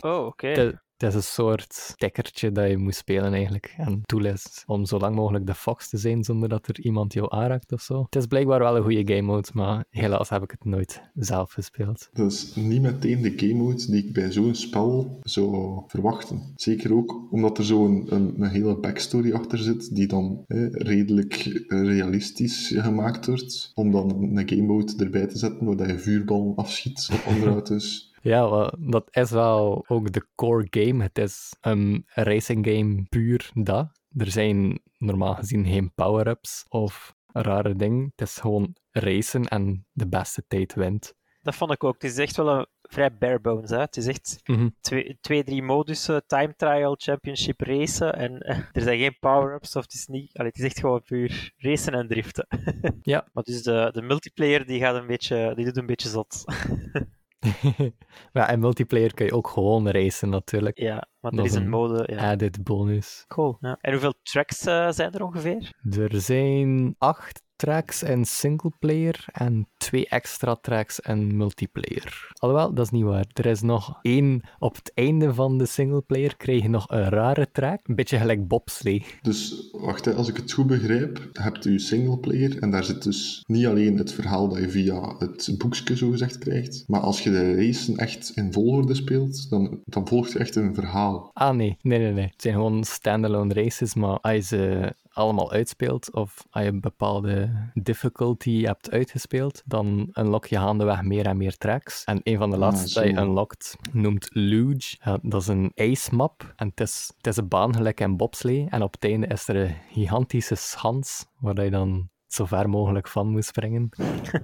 Oh, 0.00 0.26
oké. 0.26 0.78
Het 0.98 1.08
is 1.08 1.14
een 1.14 1.22
soort 1.22 1.94
tekkertje 1.96 2.52
dat 2.52 2.70
je 2.70 2.76
moet 2.76 2.94
spelen 2.94 3.32
eigenlijk. 3.32 3.74
En 3.76 4.00
doel 4.02 4.24
is 4.24 4.62
om 4.66 4.84
zo 4.84 4.98
lang 4.98 5.14
mogelijk 5.14 5.46
de 5.46 5.54
fox 5.54 5.88
te 5.88 5.96
zijn 5.96 6.24
zonder 6.24 6.48
dat 6.48 6.68
er 6.68 6.80
iemand 6.80 7.12
jou 7.12 7.26
aanraakt 7.30 7.72
of 7.72 7.80
zo. 7.80 8.02
Het 8.02 8.16
is 8.16 8.26
blijkbaar 8.26 8.58
wel 8.58 8.76
een 8.76 8.82
goede 8.82 9.14
game 9.14 9.26
mode, 9.26 9.48
maar 9.52 9.84
helaas 9.90 10.28
heb 10.28 10.42
ik 10.42 10.50
het 10.50 10.64
nooit 10.64 11.02
zelf 11.14 11.52
gespeeld. 11.52 12.08
Dat 12.12 12.32
is 12.32 12.54
niet 12.54 12.82
meteen 12.82 13.22
de 13.22 13.32
game 13.36 13.54
mode 13.54 13.86
die 13.86 14.04
ik 14.04 14.12
bij 14.12 14.32
zo'n 14.32 14.54
spel 14.54 15.18
zou 15.22 15.82
verwachten. 15.86 16.52
Zeker 16.56 16.94
ook 16.94 17.26
omdat 17.30 17.58
er 17.58 17.64
zo'n 17.64 18.06
een, 18.08 18.34
een, 18.42 18.48
hele 18.48 18.78
backstory 18.78 19.32
achter 19.32 19.58
zit, 19.58 19.94
die 19.94 20.06
dan 20.06 20.44
hè, 20.46 20.68
redelijk 20.68 21.64
realistisch 21.68 22.72
gemaakt 22.76 23.26
wordt. 23.26 23.70
Om 23.74 23.90
dan 23.90 24.10
een 24.36 24.48
game 24.48 24.62
mode 24.62 24.92
erbij 24.96 25.26
te 25.26 25.38
zetten, 25.38 25.76
waar 25.76 25.88
je 25.88 25.98
vuurbal 25.98 26.52
afschiet 26.56 27.08
op 27.12 27.32
andere 27.32 27.50
auto's. 27.50 28.06
Ja, 28.22 28.72
dat 28.78 29.08
is 29.10 29.30
wel 29.30 29.84
ook 29.88 30.12
de 30.12 30.26
core 30.34 30.66
game. 30.70 31.02
Het 31.02 31.18
is 31.18 31.52
een 31.60 32.04
racing 32.06 32.66
game 32.66 33.02
puur 33.08 33.50
dat. 33.54 33.88
Er 34.16 34.30
zijn 34.30 34.80
normaal 34.98 35.34
gezien 35.34 35.66
geen 35.66 35.92
power-ups 35.94 36.64
of 36.68 37.14
rare 37.26 37.74
dingen. 37.76 38.12
Het 38.16 38.28
is 38.28 38.36
gewoon 38.36 38.76
racen 38.90 39.44
en 39.44 39.86
de 39.92 40.08
beste 40.08 40.44
tijd 40.48 40.74
wint. 40.74 41.16
Dat 41.42 41.54
vond 41.54 41.72
ik 41.72 41.84
ook. 41.84 41.94
Het 41.94 42.04
is 42.10 42.18
echt 42.18 42.36
wel 42.36 42.48
een 42.48 42.66
vrij 42.82 43.16
bare 43.16 43.40
bones. 43.40 43.70
Hè? 43.70 43.78
Het 43.78 43.96
is 43.96 44.06
echt 44.06 44.40
Mhm. 44.44 44.68
twee, 44.80 45.18
twee, 45.20 45.44
drie 45.44 45.62
modussen, 45.62 46.26
time 46.26 46.54
trial, 46.56 46.94
championship 46.98 47.60
racen 47.60 48.14
en 48.14 48.38
eh, 48.40 48.58
er 48.72 48.82
zijn 48.82 48.98
geen 48.98 49.16
power-ups 49.20 49.76
of 49.76 49.82
het 49.82 49.92
is 49.94 50.06
niet... 50.06 50.36
Allee, 50.38 50.50
het 50.50 50.58
is 50.60 50.64
echt 50.64 50.80
gewoon 50.80 51.02
puur 51.02 51.52
racen 51.56 51.92
en 51.92 52.08
driften. 52.08 52.46
Ja. 53.02 53.28
Maar 53.32 53.44
dus 53.44 53.62
de, 53.62 53.88
de 53.92 54.02
multiplayer 54.02 54.66
die 54.66 54.80
gaat 54.80 54.94
een 54.94 55.06
beetje, 55.06 55.52
die 55.54 55.64
doet 55.64 55.76
een 55.76 55.86
beetje 55.86 56.08
zot. 56.08 56.44
ja, 58.32 58.48
en 58.48 58.60
multiplayer 58.60 59.14
kun 59.14 59.26
je 59.26 59.32
ook 59.32 59.48
gewoon 59.48 59.90
racen 59.90 60.28
natuurlijk. 60.28 60.78
ja, 60.78 61.08
maar 61.20 61.30
er 61.30 61.36
Dat 61.36 61.46
is 61.46 61.54
een 61.54 61.68
mode... 61.68 62.08
Ja. 62.12 62.30
Added 62.30 62.64
bonus. 62.64 63.24
Cool. 63.28 63.56
Ja. 63.60 63.78
En 63.80 63.92
hoeveel 63.92 64.14
tracks 64.22 64.66
eh, 64.66 64.90
zijn 64.90 65.12
er 65.12 65.24
ongeveer? 65.24 65.72
Er 65.90 66.20
zijn 66.20 66.94
acht 66.98 67.42
tracks 67.58 68.02
in 68.02 68.24
singleplayer 68.24 69.24
en 69.32 69.68
twee 69.76 70.08
extra 70.08 70.54
tracks 70.54 71.00
in 71.00 71.36
multiplayer. 71.36 72.32
Alhoewel, 72.38 72.74
dat 72.74 72.84
is 72.84 72.90
niet 72.90 73.04
waar. 73.04 73.26
Er 73.32 73.46
is 73.46 73.62
nog 73.62 73.98
één 74.02 74.40
op 74.58 74.76
het 74.76 74.92
einde 74.94 75.34
van 75.34 75.58
de 75.58 75.66
singleplayer 75.66 76.36
krijg 76.36 76.62
je 76.62 76.68
nog 76.68 76.84
een 76.88 77.08
rare 77.08 77.48
track. 77.52 77.80
Een 77.82 77.94
beetje 77.94 78.18
gelijk 78.18 78.48
bobslee. 78.48 79.04
Dus 79.22 79.68
wacht, 79.72 80.04
hè, 80.04 80.14
als 80.14 80.28
ik 80.28 80.36
het 80.36 80.52
goed 80.52 80.66
begrijp, 80.66 81.28
hebt 81.32 81.64
u 81.64 81.78
singleplayer 81.78 82.58
en 82.58 82.70
daar 82.70 82.84
zit 82.84 83.02
dus 83.02 83.44
niet 83.46 83.66
alleen 83.66 83.98
het 83.98 84.12
verhaal 84.12 84.48
dat 84.48 84.58
je 84.58 84.70
via 84.70 85.14
het 85.18 85.54
boekje 85.58 85.96
zogezegd 85.96 86.38
krijgt, 86.38 86.84
maar 86.86 87.00
als 87.00 87.22
je 87.22 87.30
de 87.30 87.54
racen 87.54 87.96
echt 87.96 88.32
in 88.34 88.52
volgorde 88.52 88.94
speelt, 88.94 89.50
dan, 89.50 89.80
dan 89.84 90.08
volgt 90.08 90.32
je 90.32 90.38
echt 90.38 90.56
een 90.56 90.74
verhaal. 90.74 91.30
Ah 91.32 91.56
nee, 91.56 91.76
nee, 91.82 91.98
nee, 91.98 92.12
nee. 92.12 92.24
Het 92.24 92.42
zijn 92.42 92.54
gewoon 92.54 92.84
standalone 92.84 93.54
races, 93.54 93.94
maar 93.94 94.18
als 94.20 94.34
je 94.34 94.42
ze 94.42 94.94
allemaal 95.18 95.52
uitspeelt 95.52 96.12
of 96.12 96.44
als 96.50 96.64
je 96.64 96.70
een 96.70 96.80
bepaalde 96.80 97.50
difficulty 97.74 98.62
hebt 98.62 98.90
uitgespeeld, 98.90 99.62
dan 99.64 100.08
unlock 100.12 100.46
je 100.46 100.56
gaandeweg 100.56 101.02
meer 101.02 101.26
en 101.26 101.36
meer 101.36 101.56
tracks. 101.56 102.04
En 102.04 102.20
een 102.22 102.38
van 102.38 102.50
de 102.50 102.56
Ah, 102.56 102.62
laatste 102.62 103.00
dat 103.00 103.08
je 103.08 103.14
zo. 103.14 103.20
unlockt 103.22 103.76
noemt 103.92 104.28
Luge. 104.32 104.96
Ja, 105.00 105.18
dat 105.22 105.40
is 105.40 105.46
een 105.48 105.72
ace 105.74 106.14
map 106.14 106.52
en 106.56 106.68
het 106.68 106.80
is, 106.80 107.12
het 107.16 107.26
is 107.26 107.36
een 107.36 107.48
baan 107.48 107.74
gelijk 107.74 108.00
in 108.00 108.16
bobslee. 108.16 108.66
En 108.70 108.82
op 108.82 108.92
het 108.92 109.04
einde 109.04 109.26
is 109.26 109.48
er 109.48 109.56
een 109.56 109.74
gigantische 109.92 110.54
schans 110.54 111.26
waar 111.38 111.64
je 111.64 111.70
dan 111.70 112.08
zo 112.28 112.44
ver 112.44 112.68
mogelijk 112.68 113.08
van 113.08 113.28
moet 113.28 113.44
springen. 113.44 113.88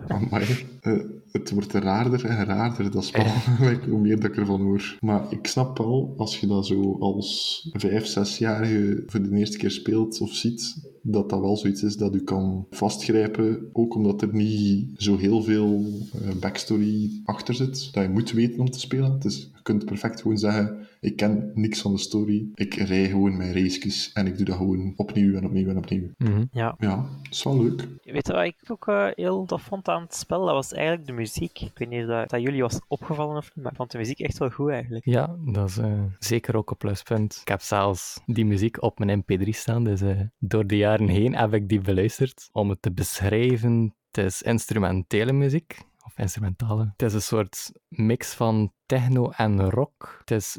Amai, 0.09 0.67
eh, 0.81 0.99
het 1.33 1.51
wordt 1.51 1.73
raarder 1.73 2.25
en 2.25 2.45
raarder, 2.45 2.91
dat 2.91 3.05
spel, 3.05 3.25
hoe 3.89 4.01
meer 4.01 4.21
dat 4.21 4.31
ik 4.31 4.37
ervan 4.37 4.61
hoor. 4.61 4.97
Maar 5.01 5.33
ik 5.33 5.47
snap 5.47 5.79
wel, 5.79 6.15
als 6.17 6.41
je 6.41 6.47
dat 6.47 6.67
zo 6.67 6.97
als 6.99 7.69
vijf, 7.73 8.07
zesjarige 8.07 9.03
voor 9.07 9.23
de 9.23 9.37
eerste 9.37 9.59
keer 9.59 9.71
speelt 9.71 10.21
of 10.21 10.33
ziet, 10.33 10.93
dat 11.03 11.31
dat 11.31 11.41
wel 11.41 11.57
zoiets 11.57 11.83
is 11.83 11.97
dat 11.97 12.15
u 12.15 12.21
kan 12.21 12.67
vastgrijpen, 12.71 13.69
ook 13.73 13.95
omdat 13.95 14.23
er 14.23 14.35
niet 14.35 14.89
zo 14.97 15.17
heel 15.17 15.43
veel 15.43 15.85
eh, 16.23 16.35
backstory 16.41 17.11
achter 17.25 17.55
zit, 17.55 17.93
dat 17.93 18.03
je 18.03 18.09
moet 18.09 18.33
weten 18.33 18.61
om 18.61 18.71
te 18.71 18.81
spelen. 18.81 19.21
Dus 19.21 19.51
je 19.55 19.63
kunt 19.63 19.85
perfect 19.85 20.21
gewoon 20.21 20.39
zeggen, 20.39 20.87
ik 21.05 21.17
ken 21.17 21.51
niks 21.55 21.81
van 21.81 21.93
de 21.93 21.99
story, 21.99 22.49
ik 22.55 22.75
rij 22.75 23.09
gewoon 23.09 23.37
mijn 23.37 23.53
races 23.53 24.13
en 24.13 24.27
ik 24.27 24.37
doe 24.37 24.47
dat 24.47 24.57
gewoon 24.57 24.93
opnieuw 24.97 25.37
en 25.37 25.45
opnieuw 25.45 25.69
en 25.69 25.77
opnieuw. 25.77 26.09
Mhm. 26.19 26.45
Ja. 26.53 26.75
Ja, 26.79 26.97
dat 26.97 27.33
is 27.33 27.43
wel 27.43 27.63
leuk. 27.63 27.89
Weet 28.03 28.27
je 28.27 28.33
wat 28.33 28.45
ik 28.45 28.71
ook 28.71 28.89
eh, 28.89 29.07
heel 29.15 29.45
tof 29.45 29.63
vond 29.63 29.89
aan 29.89 30.03
het 30.03 30.15
spel? 30.15 30.45
Dat 30.45 30.55
was 30.55 30.73
eigenlijk 30.73 31.07
de 31.07 31.13
muziek. 31.13 31.61
Ik 31.61 31.79
weet 31.79 31.89
niet 31.89 32.03
of 32.03 32.09
dat, 32.09 32.31
dat 32.31 32.43
jullie 32.43 32.63
was 32.63 32.81
opgevallen 32.89 33.37
of 33.37 33.51
niet, 33.55 33.65
maar 33.65 33.73
ik 33.73 33.79
vond 33.79 33.91
de 33.91 33.99
muziek 33.99 34.21
echt 34.21 34.39
wel 34.39 34.51
goed 34.51 34.71
eigenlijk. 34.71 35.05
Ja, 35.05 35.37
dat 35.45 35.69
is 35.69 35.79
eh, 35.79 36.03
zeker 36.19 36.57
ook 36.57 36.71
een 36.71 36.77
pluspunt. 36.77 37.39
Ik 37.41 37.49
heb 37.49 37.61
zelfs 37.61 38.21
die 38.27 38.47
muziek 38.47 38.83
op 38.83 38.99
mijn 38.99 39.23
mp3 39.23 39.49
staan, 39.49 39.85
dus 39.85 40.01
eh, 40.01 40.21
door 40.39 40.67
de 40.67 40.77
jaren 40.77 41.09
heen 41.09 41.37
heb 41.37 41.55
ik 41.55 41.69
die 41.69 41.81
beluisterd. 41.81 42.49
Om 42.53 42.69
het 42.71 42.83
te 42.83 42.93
beschrijven, 42.93 43.95
het 44.11 44.25
is 44.25 44.43
instrumentele 44.43 45.33
muziek, 45.33 45.79
of 46.05 46.19
instrumentale. 46.19 46.93
Het 46.97 47.03
is 47.03 47.15
een 47.15 47.23
soort 47.23 47.73
mix 47.89 48.35
van 48.35 48.73
techno 48.87 49.31
en 49.31 49.71
rock. 49.71 50.17
Het 50.19 50.31
is 50.31 50.53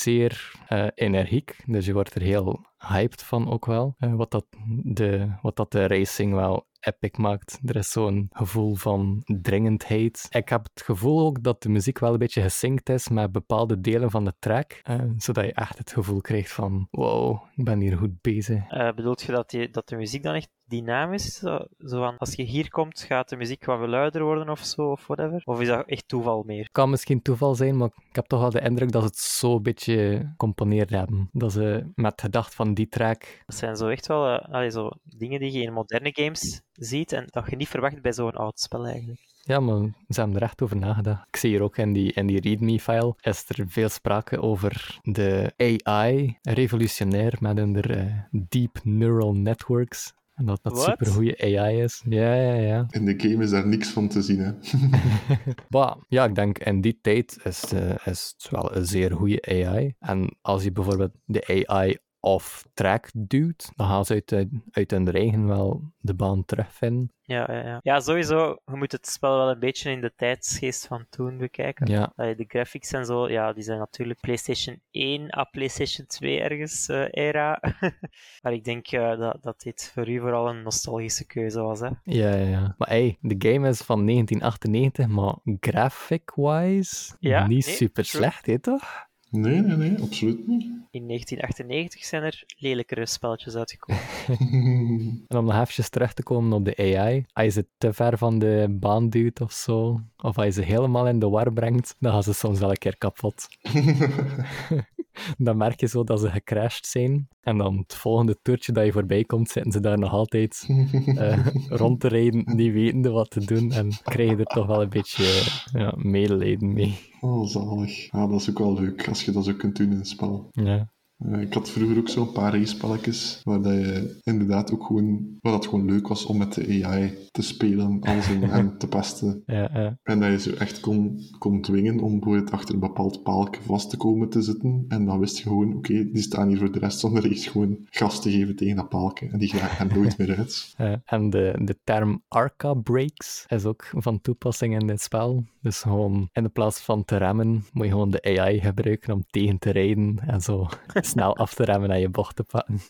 zeer 0.00 0.54
eh, 0.68 0.86
energiek, 0.94 1.62
dus 1.66 1.86
je 1.86 1.92
wordt 1.92 2.14
er 2.14 2.22
heel 2.22 2.66
hyped 2.78 3.22
van 3.22 3.50
ook 3.50 3.66
wel. 3.66 3.94
Eh, 3.98 4.14
wat, 4.14 4.30
dat 4.30 4.46
de, 4.82 5.32
wat 5.42 5.56
dat 5.56 5.72
de 5.72 5.86
racing 5.86 6.34
wel 6.34 6.66
epic 6.80 7.18
maakt. 7.18 7.58
Er 7.64 7.76
is 7.76 7.90
zo'n 7.90 8.26
gevoel 8.30 8.74
van 8.74 9.22
dringendheid. 9.24 10.26
Ik 10.30 10.48
heb 10.48 10.68
het 10.74 10.82
gevoel 10.82 11.26
ook 11.26 11.42
dat 11.42 11.62
de 11.62 11.68
muziek 11.68 11.98
wel 11.98 12.12
een 12.12 12.18
beetje 12.18 12.42
gesynct 12.42 12.88
is 12.88 13.08
met 13.08 13.32
bepaalde 13.32 13.80
delen 13.80 14.10
van 14.10 14.24
de 14.24 14.34
track, 14.38 14.80
eh, 14.82 15.00
zodat 15.16 15.44
je 15.44 15.52
echt 15.52 15.78
het 15.78 15.92
gevoel 15.92 16.20
krijgt 16.20 16.52
van 16.52 16.88
wow, 16.90 17.42
ik 17.56 17.64
ben 17.64 17.80
hier 17.80 17.96
goed 17.96 18.20
bezig. 18.20 18.68
Eh 18.68 18.92
bedoelt 18.92 19.22
je 19.22 19.32
dat, 19.32 19.50
die, 19.50 19.70
dat 19.70 19.88
de 19.88 19.96
muziek 19.96 20.22
dan 20.22 20.34
echt 20.34 20.50
dynamisch 20.72 21.24
is? 21.26 21.36
Zo, 21.38 21.66
van, 21.78 22.18
als 22.18 22.34
je 22.34 22.42
hier 22.42 22.70
komt, 22.70 23.00
gaat 23.00 23.28
de 23.28 23.36
muziek 23.36 23.64
wat 23.64 23.88
luider 23.88 24.22
worden 24.22 24.48
of 24.48 24.60
zo, 24.60 24.90
of 24.90 25.06
whatever? 25.06 25.42
Of 25.44 25.60
is 25.60 25.66
dat 25.66 25.86
echt 25.86 26.08
toeval 26.08 26.42
meer? 26.42 26.68
kan 26.72 26.90
misschien 26.90 27.22
toeval 27.22 27.54
zijn, 27.54 27.76
maar 27.76 27.90
ik 28.08 28.16
heb 28.16 28.26
toch 28.26 28.40
wel 28.40 28.50
de 28.50 28.60
indruk 28.60 28.92
dat 28.92 29.02
ze 29.02 29.08
het 29.08 29.18
zo 29.18 29.56
een 29.56 29.62
beetje 29.62 30.26
gecomponeerd 30.30 30.90
hebben. 30.90 31.28
Dat 31.32 31.52
ze 31.52 31.92
met 31.94 32.20
gedacht 32.20 32.54
van 32.54 32.74
die 32.74 32.88
track 32.88 33.42
Dat 33.46 33.56
zijn 33.56 33.76
zo 33.76 33.88
echt 33.88 34.06
wel 34.06 34.38
allee, 34.38 34.70
zo 34.70 34.90
dingen 35.04 35.40
die 35.40 35.52
je 35.52 35.62
in 35.62 35.72
moderne 35.72 36.10
games 36.12 36.62
ziet 36.72 37.12
en 37.12 37.26
dat 37.30 37.50
je 37.50 37.56
niet 37.56 37.68
verwacht 37.68 38.02
bij 38.02 38.12
zo'n 38.12 38.30
oud 38.30 38.60
spel 38.60 38.86
eigenlijk. 38.86 39.20
Ja, 39.44 39.60
maar 39.60 39.90
ze 40.08 40.20
hebben 40.20 40.36
er 40.36 40.42
echt 40.42 40.62
over 40.62 40.76
nagedacht. 40.76 41.26
Ik 41.28 41.36
zie 41.36 41.50
hier 41.50 41.62
ook 41.62 41.76
in 41.76 41.92
die, 41.92 42.12
in 42.12 42.26
die 42.26 42.40
README-file 42.40 43.14
is 43.20 43.44
er 43.48 43.64
veel 43.68 43.88
sprake 43.88 44.40
over 44.40 44.98
de 45.02 45.52
AI, 45.56 46.38
revolutionair 46.42 47.36
met 47.40 47.56
hun 47.56 47.82
eh, 47.82 48.06
deep 48.30 48.78
neural 48.82 49.34
networks. 49.34 50.14
En 50.34 50.46
dat 50.46 50.62
dat 50.62 50.72
Wat? 50.72 50.84
supergoeie 50.84 51.58
AI 51.58 51.82
is. 51.82 52.02
Ja, 52.08 52.34
ja, 52.34 52.54
ja. 52.54 52.86
In 52.90 53.04
de 53.04 53.14
game 53.16 53.42
is 53.42 53.50
daar 53.50 53.66
niks 53.66 53.88
van 53.88 54.08
te 54.08 54.22
zien, 54.22 54.38
hè. 54.38 54.52
Maar 55.68 55.96
ja, 56.08 56.24
ik 56.24 56.34
denk 56.34 56.58
in 56.58 56.80
die 56.80 56.98
tijd 57.00 57.38
is, 57.44 57.72
eh, 57.72 58.06
is 58.06 58.34
het 58.36 58.50
wel 58.50 58.76
een 58.76 58.86
zeer 58.86 59.12
goede 59.12 59.42
AI. 59.48 59.94
En 59.98 60.36
als 60.40 60.62
je 60.64 60.72
bijvoorbeeld 60.72 61.12
de 61.24 61.64
AI 61.66 61.98
off 62.24 62.66
track 62.74 63.10
duwt, 63.14 63.72
dan 63.76 63.86
gaan 63.88 64.04
ze 64.04 64.12
uit, 64.12 64.28
de- 64.28 64.60
uit 64.70 64.90
hun 64.90 65.12
eigen 65.14 65.46
wel 65.46 65.82
de 65.98 66.14
baan 66.14 66.44
terugvinden. 66.44 67.12
Ja, 67.22 67.52
ja, 67.52 67.66
ja. 67.66 67.78
ja, 67.82 68.00
sowieso, 68.00 68.58
je 68.64 68.76
moet 68.76 68.92
het 68.92 69.06
spel 69.06 69.36
wel 69.36 69.50
een 69.50 69.58
beetje 69.58 69.90
in 69.90 70.00
de 70.00 70.12
tijdsgeest 70.16 70.86
van 70.86 71.06
toen 71.10 71.38
bekijken. 71.38 71.86
Ja, 71.86 72.12
de 72.16 72.44
graphics 72.48 72.92
en 72.92 73.04
zo, 73.04 73.28
ja, 73.28 73.52
die 73.52 73.62
zijn 73.62 73.78
natuurlijk 73.78 74.20
PlayStation 74.20 74.80
1 74.90 75.36
à 75.38 75.44
PlayStation 75.44 76.06
2 76.06 76.40
ergens 76.40 76.88
eh, 76.88 77.04
era. 77.10 77.60
maar 78.42 78.52
ik 78.52 78.64
denk 78.64 78.86
eh, 78.86 79.18
dat, 79.18 79.42
dat 79.42 79.60
dit 79.60 79.90
voor 79.94 80.08
u 80.08 80.18
vooral 80.20 80.48
een 80.48 80.62
nostalgische 80.62 81.26
keuze 81.26 81.60
was. 81.60 81.80
Hè? 81.80 81.88
ja, 82.04 82.34
ja, 82.34 82.46
ja. 82.48 82.74
Maar 82.78 82.88
hey, 82.88 83.18
de 83.20 83.48
game 83.50 83.68
is 83.68 83.80
van 83.80 84.06
1998, 84.06 85.06
maar 85.06 85.34
graphic-wise 85.60 87.16
Ja, 87.18 87.46
niet 87.46 87.66
nee, 87.66 87.74
super 87.74 88.04
true. 88.04 88.22
slecht, 88.22 88.46
hè, 88.46 88.58
toch? 88.58 89.10
Nee, 89.32 89.60
nee, 89.60 89.76
nee, 89.76 90.00
absoluut 90.00 90.46
niet. 90.46 90.62
In 90.90 91.06
1998 91.06 92.04
zijn 92.04 92.22
er 92.22 92.44
lelijkere 92.56 93.06
spelletjes 93.06 93.56
uitgekomen. 93.56 94.02
En 95.28 95.38
om 95.38 95.44
nog 95.44 95.54
eventjes 95.54 95.88
terug 95.88 96.12
te 96.12 96.22
komen 96.22 96.52
op 96.52 96.64
de 96.64 96.76
AI, 96.76 97.24
als 97.32 97.44
je 97.44 97.50
ze 97.50 97.66
te 97.78 97.92
ver 97.92 98.18
van 98.18 98.38
de 98.38 98.66
baan 98.70 99.08
duwt 99.08 99.40
of 99.40 99.52
zo, 99.52 100.00
of 100.16 100.36
als 100.36 100.46
je 100.46 100.52
ze 100.52 100.62
helemaal 100.62 101.08
in 101.08 101.18
de 101.18 101.28
war 101.28 101.52
brengt, 101.52 101.96
dan 101.98 102.12
gaan 102.12 102.22
ze 102.22 102.32
soms 102.32 102.58
wel 102.58 102.70
een 102.70 102.78
keer 102.78 102.98
kapot. 102.98 103.48
dan 105.46 105.56
merk 105.56 105.80
je 105.80 105.86
zo 105.86 106.04
dat 106.04 106.20
ze 106.20 106.30
gecrashed 106.30 106.86
zijn. 106.86 107.28
En 107.40 107.58
dan 107.58 107.76
het 107.76 107.94
volgende 107.94 108.38
toertje 108.42 108.72
dat 108.72 108.84
je 108.84 108.92
voorbij 108.92 109.24
komt, 109.24 109.50
zitten 109.50 109.72
ze 109.72 109.80
daar 109.80 109.98
nog 109.98 110.12
altijd 110.12 110.68
eh, 111.06 111.46
rond 111.80 112.00
te 112.00 112.08
rijden, 112.08 112.42
niet 112.56 112.72
wetende 112.72 113.10
wat 113.10 113.30
te 113.30 113.44
doen. 113.44 113.72
En 113.72 113.90
krijg 114.02 114.30
je 114.30 114.36
er 114.36 114.44
toch 114.44 114.66
wel 114.66 114.82
een 114.82 114.88
beetje 114.88 115.24
eh, 115.24 115.80
ja, 115.80 115.94
medelijden 115.96 116.72
mee. 116.72 116.98
Oh, 117.20 117.46
zalig. 117.46 118.10
Ja, 118.12 118.26
dat 118.26 118.40
is 118.40 118.50
ook 118.50 118.58
wel 118.58 118.74
leuk 118.74 119.08
als 119.08 119.24
je 119.24 119.32
dat 119.32 119.44
zo 119.44 119.54
kunt 119.54 119.76
doen 119.76 119.90
in 119.90 119.98
een 119.98 120.04
spel. 120.04 120.48
Ja. 120.52 120.92
Eh, 121.30 121.40
ik 121.40 121.54
had 121.54 121.70
vroeger 121.70 121.98
ook 121.98 122.08
zo'n 122.08 122.32
paar 122.32 122.58
racepelletjes 122.58 123.40
waar 123.44 123.62
dat 123.62 123.72
je 123.72 124.20
inderdaad 124.22 124.72
ook 124.72 124.84
gewoon, 124.84 125.36
waar 125.40 125.52
dat 125.52 125.66
gewoon 125.66 125.84
leuk 125.84 126.08
was 126.08 126.26
om 126.26 126.38
met 126.38 126.54
de 126.54 126.84
AI 126.84 127.14
te 127.30 127.42
spelen 127.42 128.00
alles 128.00 128.30
in 128.30 128.42
en 128.50 128.78
te 128.78 128.88
pesten. 128.88 129.42
Ja, 129.46 129.70
ja. 129.72 129.98
En 130.02 130.20
dat 130.20 130.30
je 130.30 130.50
zo 130.50 130.56
echt 130.56 130.80
kon, 130.80 131.20
kon 131.38 131.60
dwingen 131.60 132.00
om 132.00 132.20
bijvoorbeeld 132.20 132.50
achter 132.50 132.74
een 132.74 132.80
bepaald 132.80 133.22
paaltje 133.22 133.62
vast 133.62 133.90
te 133.90 133.96
komen 133.96 134.28
te 134.28 134.42
zitten. 134.42 134.84
En 134.88 135.04
dan 135.04 135.18
wist 135.18 135.36
je 135.36 135.42
gewoon, 135.42 135.76
oké, 135.76 136.10
die 136.10 136.22
staan 136.22 136.48
hier 136.48 136.58
voor 136.58 136.72
de 136.72 136.78
rest 136.78 137.00
van 137.00 137.14
de 137.14 137.20
race 137.20 137.50
gewoon 137.50 137.78
gas 137.84 138.22
te 138.22 138.30
geven 138.30 138.56
tegen 138.56 138.76
dat 138.76 138.88
paaltje. 138.88 139.28
En 139.28 139.38
die 139.38 139.48
gaan 139.48 139.88
er 139.88 139.96
nooit 139.96 140.18
meer 140.18 140.36
uit. 140.36 140.50
Ja, 140.82 141.02
en 141.04 141.30
de, 141.30 141.58
de 141.64 141.78
term 141.84 142.22
Arca 142.28 142.74
Brakes 142.74 143.44
is 143.48 143.64
ook 143.64 143.90
van 143.92 144.20
toepassing 144.20 144.80
in 144.80 144.86
dit 144.86 145.00
spel. 145.00 145.44
Dus 145.62 145.80
gewoon 145.80 146.28
in 146.32 146.42
de 146.42 146.48
plaats 146.48 146.80
van 146.80 147.04
te 147.04 147.16
remmen, 147.16 147.64
moet 147.72 147.84
je 147.84 147.90
gewoon 147.90 148.10
de 148.10 148.38
AI 148.38 148.60
gebruiken 148.60 149.14
om 149.14 149.24
tegen 149.30 149.58
te 149.58 149.70
rijden 149.70 150.18
en 150.26 150.40
zo 150.40 150.68
snel 150.92 151.36
af 151.36 151.54
te 151.54 151.64
remmen 151.64 151.90
en 151.90 152.00
je 152.00 152.08
bocht 152.08 152.36
te 152.36 152.44
pakken. 152.44 152.80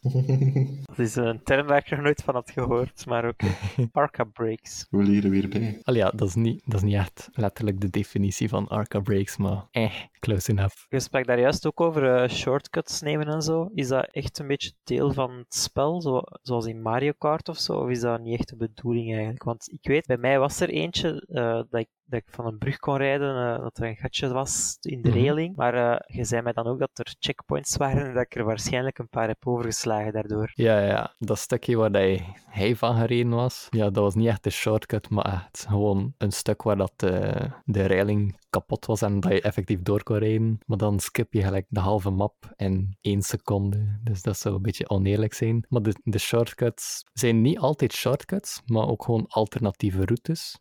Dat 0.86 0.98
is 0.98 1.16
een 1.16 1.42
term 1.42 1.66
waar 1.66 1.78
ik 1.78 1.90
nog 1.90 2.00
nooit 2.00 2.22
van 2.22 2.34
had 2.34 2.50
gehoord, 2.50 3.06
maar 3.06 3.24
ook 3.24 3.40
Arca 3.92 4.24
Breaks. 4.24 4.86
We 4.90 5.02
leren 5.02 5.30
weer 5.30 5.48
bij. 5.48 5.80
Al 5.82 5.94
ja, 5.94 6.10
dat 6.10 6.28
is, 6.28 6.34
niet, 6.34 6.62
dat 6.64 6.74
is 6.74 6.82
niet 6.82 6.94
echt 6.94 7.28
letterlijk 7.32 7.80
de 7.80 7.90
definitie 7.90 8.48
van 8.48 8.68
Arca 8.68 9.00
Brakes, 9.00 9.36
maar 9.36 9.66
eh, 9.70 9.92
close 10.22 10.50
enough. 10.50 10.74
Je 10.88 11.00
sprak 11.00 11.26
daar 11.26 11.40
juist 11.40 11.66
ook 11.66 11.80
over 11.80 12.14
eh, 12.16 12.28
shortcuts 12.28 13.00
nemen 13.00 13.26
en 13.26 13.42
zo. 13.42 13.68
Is 13.74 13.88
dat 13.88 14.08
echt 14.12 14.38
een 14.38 14.46
beetje 14.46 14.72
deel 14.84 15.12
van 15.12 15.30
het 15.30 15.54
spel, 15.54 16.00
zo, 16.00 16.20
zoals 16.42 16.66
in 16.66 16.82
Mario 16.82 17.12
Kart 17.18 17.48
of 17.48 17.58
zo? 17.58 17.72
Of 17.72 17.88
is 17.88 18.00
dat 18.00 18.20
niet 18.20 18.38
echt 18.38 18.48
de 18.48 18.56
bedoeling 18.56 19.10
eigenlijk? 19.12 19.42
Want 19.44 19.68
ik 19.72 19.86
weet, 19.88 20.06
bij 20.06 20.16
mij 20.16 20.38
was 20.38 20.60
er 20.60 20.68
eentje 20.68 21.26
eh, 21.28 21.42
dat 21.70 21.80
ik 21.80 21.88
dat 22.04 22.20
ik 22.20 22.34
van 22.34 22.46
een 22.46 22.58
brug 22.58 22.78
kon 22.78 22.96
rijden, 22.96 23.54
eh, 23.54 23.62
dat 23.62 23.78
er 23.78 23.84
een 23.88 23.96
gatje 23.96 24.28
was 24.32 24.76
in 24.80 25.02
de 25.02 25.08
Mhm. 25.08 25.18
reling. 25.18 25.56
Maar 25.56 26.04
je 26.06 26.24
zei 26.24 26.42
mij 26.42 26.52
dan 26.52 26.66
ook 26.66 26.78
dat 26.78 26.90
er 26.94 27.14
checkpoints 27.18 27.76
waren 27.76 28.06
en 28.06 28.14
dat 28.14 28.22
ik 28.22 28.34
er 28.34 28.44
waarschijnlijk 28.44 28.98
een 28.98 29.08
paar 29.08 29.28
heb 29.28 29.46
overgeslagen 29.46 30.12
daardoor. 30.12 30.50
Ja, 30.54 30.78
ja, 30.86 31.14
dat 31.18 31.38
stukje 31.38 31.76
waar 31.76 31.90
hij, 31.90 32.26
hij 32.46 32.76
van 32.76 32.96
gereden 32.96 33.30
was, 33.30 33.66
ja, 33.70 33.84
dat 33.84 34.02
was 34.02 34.14
niet 34.14 34.26
echt 34.26 34.46
een 34.46 34.52
shortcut, 34.52 35.10
maar 35.10 35.24
echt 35.24 35.66
gewoon 35.68 36.14
een 36.18 36.32
stuk 36.32 36.62
waar 36.62 36.76
dat 36.76 36.92
de, 36.96 37.34
de 37.64 37.86
reiling 37.86 38.36
kapot 38.52 38.86
was 38.86 39.02
en 39.02 39.20
dat 39.20 39.32
je 39.32 39.40
effectief 39.40 39.82
door 39.82 40.02
kon 40.02 40.18
rijden. 40.18 40.58
Maar 40.66 40.78
dan 40.78 41.00
skip 41.00 41.32
je 41.32 41.42
gelijk 41.42 41.66
de 41.68 41.80
halve 41.80 42.10
map 42.10 42.52
in 42.56 42.96
één 43.00 43.22
seconde. 43.22 44.00
Dus 44.04 44.22
dat 44.22 44.38
zou 44.38 44.54
een 44.54 44.62
beetje 44.62 44.88
oneerlijk 44.88 45.34
zijn. 45.34 45.66
Maar 45.68 45.82
de, 45.82 45.94
de 46.04 46.18
shortcuts 46.18 47.04
zijn 47.12 47.40
niet 47.40 47.58
altijd 47.58 47.92
shortcuts, 47.92 48.62
maar 48.66 48.88
ook 48.88 49.04
gewoon 49.04 49.26
alternatieve 49.28 50.04
routes. 50.04 50.58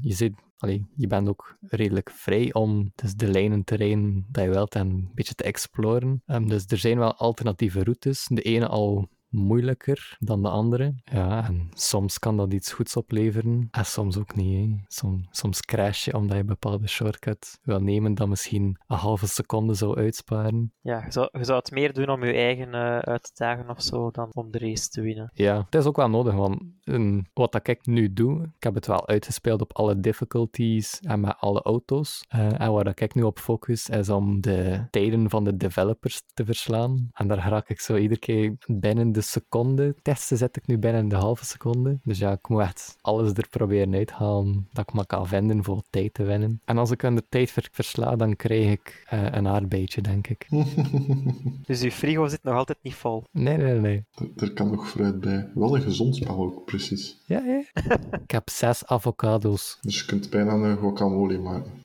Je 0.00 0.14
Allee, 0.58 0.86
je 0.94 1.06
bent 1.06 1.28
ook 1.28 1.56
redelijk 1.60 2.10
vrij 2.10 2.52
om 2.52 2.92
dus 2.94 3.14
de 3.14 3.30
lijnen 3.30 3.64
te 3.64 3.74
rijden 3.74 4.26
dat 4.30 4.44
je 4.44 4.50
wilt 4.50 4.74
en 4.74 4.88
een 4.88 5.10
beetje 5.14 5.34
te 5.34 5.44
exploren. 5.44 6.22
Ehm, 6.26 6.46
dus 6.46 6.64
er 6.66 6.78
zijn 6.78 6.98
wel 6.98 7.14
alternatieve 7.14 7.82
routes. 7.82 8.26
De 8.28 8.42
ene 8.42 8.66
al 8.66 9.08
moeilijker 9.36 10.16
dan 10.18 10.42
de 10.42 10.48
andere. 10.48 10.94
Ja, 11.04 11.44
en 11.46 11.68
soms 11.74 12.18
kan 12.18 12.36
dat 12.36 12.52
iets 12.52 12.72
goeds 12.72 12.96
opleveren. 12.96 13.68
En 13.70 13.86
soms 13.86 14.18
ook 14.18 14.34
niet. 14.34 14.70
Hè. 14.70 14.76
Som, 14.86 15.26
soms 15.30 15.60
crash 15.60 16.04
je 16.04 16.14
omdat 16.14 16.34
je 16.34 16.40
een 16.40 16.46
bepaalde 16.46 16.88
shortcut 16.88 17.58
wil 17.62 17.80
nemen 17.80 18.14
dat 18.14 18.28
misschien 18.28 18.78
een 18.86 18.96
halve 18.96 19.26
seconde 19.26 19.74
zou 19.74 19.96
uitsparen. 19.96 20.72
Ja, 20.80 21.04
je 21.04 21.12
zou, 21.12 21.28
je 21.32 21.44
zou 21.44 21.58
het 21.58 21.70
meer 21.70 21.92
doen 21.92 22.08
om 22.08 22.24
je 22.24 22.32
eigen 22.32 22.74
eh, 22.74 22.98
uit 22.98 23.22
te 23.22 23.32
dagen 23.34 23.70
of 23.70 23.82
zo 23.82 24.10
dan 24.10 24.28
om 24.32 24.50
de 24.50 24.58
race 24.58 24.88
te 24.88 25.00
winnen. 25.00 25.30
Ja, 25.34 25.58
het 25.64 25.74
is 25.74 25.84
ook 25.84 25.96
wel 25.96 26.08
nodig, 26.08 26.34
want 26.34 26.62
een, 26.84 27.26
wat 27.32 27.52
dat 27.52 27.68
ik 27.68 27.86
nu 27.86 28.12
doe, 28.12 28.42
ik 28.42 28.62
heb 28.62 28.74
het 28.74 28.86
wel 28.86 29.08
uitgespeeld 29.08 29.60
op 29.60 29.72
alle 29.72 30.00
difficulties 30.00 31.00
en 31.00 31.20
met 31.20 31.36
alle 31.38 31.62
auto's. 31.62 32.24
Eh, 32.28 32.60
en 32.60 32.72
waar 32.72 32.84
dat 32.84 33.00
ik 33.00 33.14
nu 33.14 33.22
op 33.22 33.38
focus, 33.38 33.88
is 33.88 34.08
om 34.08 34.40
de 34.40 34.86
tijden 34.90 35.30
van 35.30 35.44
de 35.44 35.56
developers 35.56 36.22
te 36.34 36.44
verslaan. 36.44 37.10
En 37.12 37.28
daar 37.28 37.48
raak 37.48 37.68
ik 37.68 37.80
zo 37.80 37.96
iedere 37.96 38.20
keer 38.20 38.56
binnen 38.66 39.12
de 39.12 39.20
seconde. 39.26 39.94
Testen 40.02 40.36
zet 40.36 40.56
ik 40.56 40.66
nu 40.66 40.78
binnen 40.78 41.08
de 41.08 41.16
halve 41.16 41.44
seconde. 41.44 41.98
Dus 42.02 42.18
ja, 42.18 42.32
ik 42.32 42.48
moet 42.48 42.60
echt 42.60 42.96
alles 43.00 43.32
er 43.32 43.48
proberen 43.50 43.94
uithalen 43.94 44.68
dat 44.72 44.88
ik 44.88 44.94
maar 44.94 45.06
kan 45.06 45.26
vinden 45.26 45.64
voor 45.64 45.82
tijd 45.90 46.14
te 46.14 46.22
winnen. 46.22 46.60
En 46.64 46.78
als 46.78 46.90
ik 46.90 47.04
aan 47.04 47.14
de 47.14 47.24
tijd 47.28 47.50
ver- 47.50 47.68
versla, 47.72 48.16
dan 48.16 48.36
krijg 48.36 48.70
ik 48.70 49.04
eh, 49.08 49.24
een 49.30 49.48
aardbeidje, 49.48 50.00
denk 50.00 50.26
ik. 50.26 50.46
Dus 51.66 51.80
je 51.80 51.92
frigo 51.92 52.26
zit 52.26 52.42
nog 52.42 52.54
altijd 52.54 52.78
niet 52.82 52.94
vol. 52.94 53.24
Nee, 53.30 53.56
nee, 53.56 53.80
nee. 53.80 54.04
Er, 54.14 54.28
er 54.36 54.52
kan 54.52 54.70
nog 54.70 54.88
fruit 54.88 55.20
bij. 55.20 55.50
Wel 55.54 55.74
een 55.76 55.82
gezond 55.82 56.16
spel 56.16 56.36
ook, 56.38 56.64
precies. 56.64 57.22
Ja, 57.26 57.42
ja. 57.44 57.62
ik 58.24 58.30
heb 58.30 58.50
zes 58.50 58.86
avocado's. 58.86 59.78
Dus 59.80 59.98
je 60.00 60.06
kunt 60.06 60.30
bijna 60.30 60.52
een 60.52 60.78
guacamole 60.78 61.38
maken. 61.38 61.72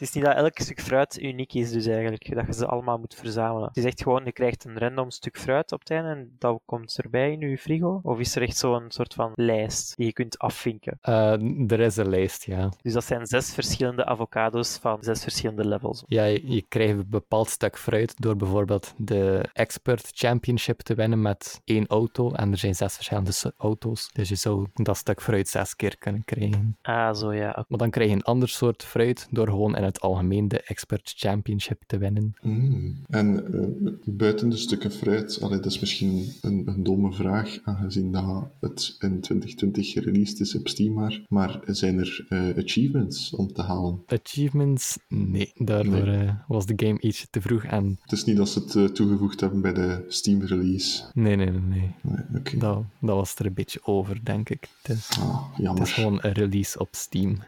Het 0.00 0.08
is 0.08 0.14
niet 0.14 0.24
dat 0.24 0.36
elk 0.36 0.58
stuk 0.58 0.80
fruit 0.80 1.22
uniek 1.22 1.54
is, 1.54 1.70
dus 1.70 1.86
eigenlijk, 1.86 2.34
dat 2.34 2.46
je 2.46 2.52
ze 2.52 2.66
allemaal 2.66 2.98
moet 2.98 3.14
verzamelen. 3.14 3.68
Het 3.68 3.76
is 3.76 3.84
echt 3.84 4.02
gewoon, 4.02 4.24
je 4.24 4.32
krijgt 4.32 4.64
een 4.64 4.78
random 4.78 5.10
stuk 5.10 5.38
fruit 5.38 5.72
op 5.72 5.78
het 5.80 5.90
einde 5.90 6.08
en 6.08 6.19
dat 6.38 6.60
komt 6.64 6.98
erbij 7.02 7.32
in 7.32 7.48
je 7.48 7.58
frigo. 7.58 8.00
Of 8.02 8.18
is 8.18 8.36
er 8.36 8.42
echt 8.42 8.56
zo'n 8.56 8.84
soort 8.88 9.14
van 9.14 9.32
lijst 9.34 9.96
die 9.96 10.06
je 10.06 10.12
kunt 10.12 10.38
afvinken? 10.38 10.98
Eh, 11.00 11.70
er 11.70 11.80
is 11.80 11.96
een 11.96 12.08
lijst, 12.08 12.44
ja. 12.44 12.72
Dus 12.82 12.92
dat 12.92 13.04
zijn 13.04 13.26
zes 13.26 13.52
verschillende 13.54 14.04
avocado's 14.04 14.78
van 14.80 14.98
zes 15.00 15.22
verschillende 15.22 15.68
levels. 15.68 16.04
Ja, 16.06 16.24
je, 16.24 16.40
je 16.44 16.64
krijgt 16.68 16.92
een 16.92 17.06
bepaald 17.08 17.48
stuk 17.48 17.78
fruit 17.78 18.20
door 18.20 18.36
bijvoorbeeld 18.36 18.94
de 18.96 19.48
Expert 19.52 20.10
Championship 20.14 20.80
te 20.80 20.94
winnen 20.94 21.22
met 21.22 21.60
één 21.64 21.86
auto. 21.86 22.32
En 22.32 22.50
er 22.52 22.58
zijn 22.58 22.74
zes 22.74 22.94
verschillende 22.94 23.52
auto's. 23.56 24.10
Dus 24.12 24.28
je 24.28 24.34
zou 24.34 24.66
dat 24.74 24.96
stuk 24.96 25.22
fruit 25.22 25.48
zes 25.48 25.76
keer 25.76 25.98
kunnen 25.98 26.24
krijgen. 26.24 26.76
Ah, 26.82 27.14
zo 27.14 27.32
ja. 27.34 27.64
Maar 27.68 27.78
dan 27.78 27.90
krijg 27.90 28.08
je 28.08 28.14
een 28.14 28.22
ander 28.22 28.48
soort 28.48 28.84
fruit 28.84 29.26
door 29.30 29.48
gewoon 29.48 29.76
in 29.76 29.82
het 29.82 30.00
algemeen 30.00 30.48
de 30.48 30.60
Expert 30.60 31.12
Championship 31.16 31.82
te 31.86 31.98
winnen. 31.98 32.34
Mm. 32.40 33.04
En 33.08 33.52
eh, 33.52 33.92
buiten 34.04 34.48
de 34.48 34.56
stukken 34.56 34.90
fruit, 34.92 35.38
allee, 35.42 35.56
dat 35.56 35.72
is 35.72 35.80
misschien 35.80 36.09
een, 36.40 36.62
een 36.68 36.82
domme 36.82 37.12
vraag, 37.12 37.58
aangezien 37.64 38.12
dat 38.12 38.44
het 38.60 38.96
in 38.98 39.20
2020 39.20 39.92
gereleased 39.92 40.40
is 40.40 40.54
op 40.54 40.68
Steam 40.68 40.92
maar, 40.94 41.24
maar 41.28 41.60
zijn 41.66 41.98
er 41.98 42.26
eh, 42.28 42.64
achievements 42.64 43.34
om 43.34 43.52
te 43.52 43.62
halen? 43.62 44.02
Achievements? 44.06 44.98
Nee, 45.08 45.52
daarvoor 45.54 45.92
Nee. 46.06 46.26
eh, 46.26 46.34
was 46.48 46.66
de 46.66 46.86
game 46.86 47.00
ietsje 47.00 47.26
te 47.30 47.40
vroeg. 47.40 47.64
En 47.64 47.98
Het 48.02 48.12
is 48.12 48.24
niet 48.24 48.36
dat 48.36 48.48
ze 48.48 48.58
het 48.58 48.74
eh, 48.74 48.84
toegevoegd 48.84 49.40
hebben 49.40 49.60
bij 49.60 49.72
de 49.72 50.04
Steam 50.08 50.42
release. 50.42 51.02
nee, 51.14 51.36
nee, 51.36 51.50
nee, 51.50 51.60
nee. 52.02 52.58
Dat, 52.58 52.82
dat 53.00 53.16
was 53.16 53.34
er 53.38 53.46
een 53.46 53.54
beetje 53.54 53.80
over, 53.84 54.24
denk 54.24 54.48
ik. 54.48 54.68
Het 54.82 54.96
is, 54.96 55.08
Ah, 55.20 55.48
het 55.52 55.62
jammer. 55.64 55.82
is 55.82 55.92
gewoon 55.92 56.18
een 56.22 56.32
release 56.32 56.78
op 56.78 56.88
Steam. 56.90 57.38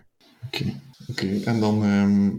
Oké, 0.47 0.65
oké. 1.09 1.27
En 1.45 1.61
dan 1.61 1.85
ehm, 1.85 2.31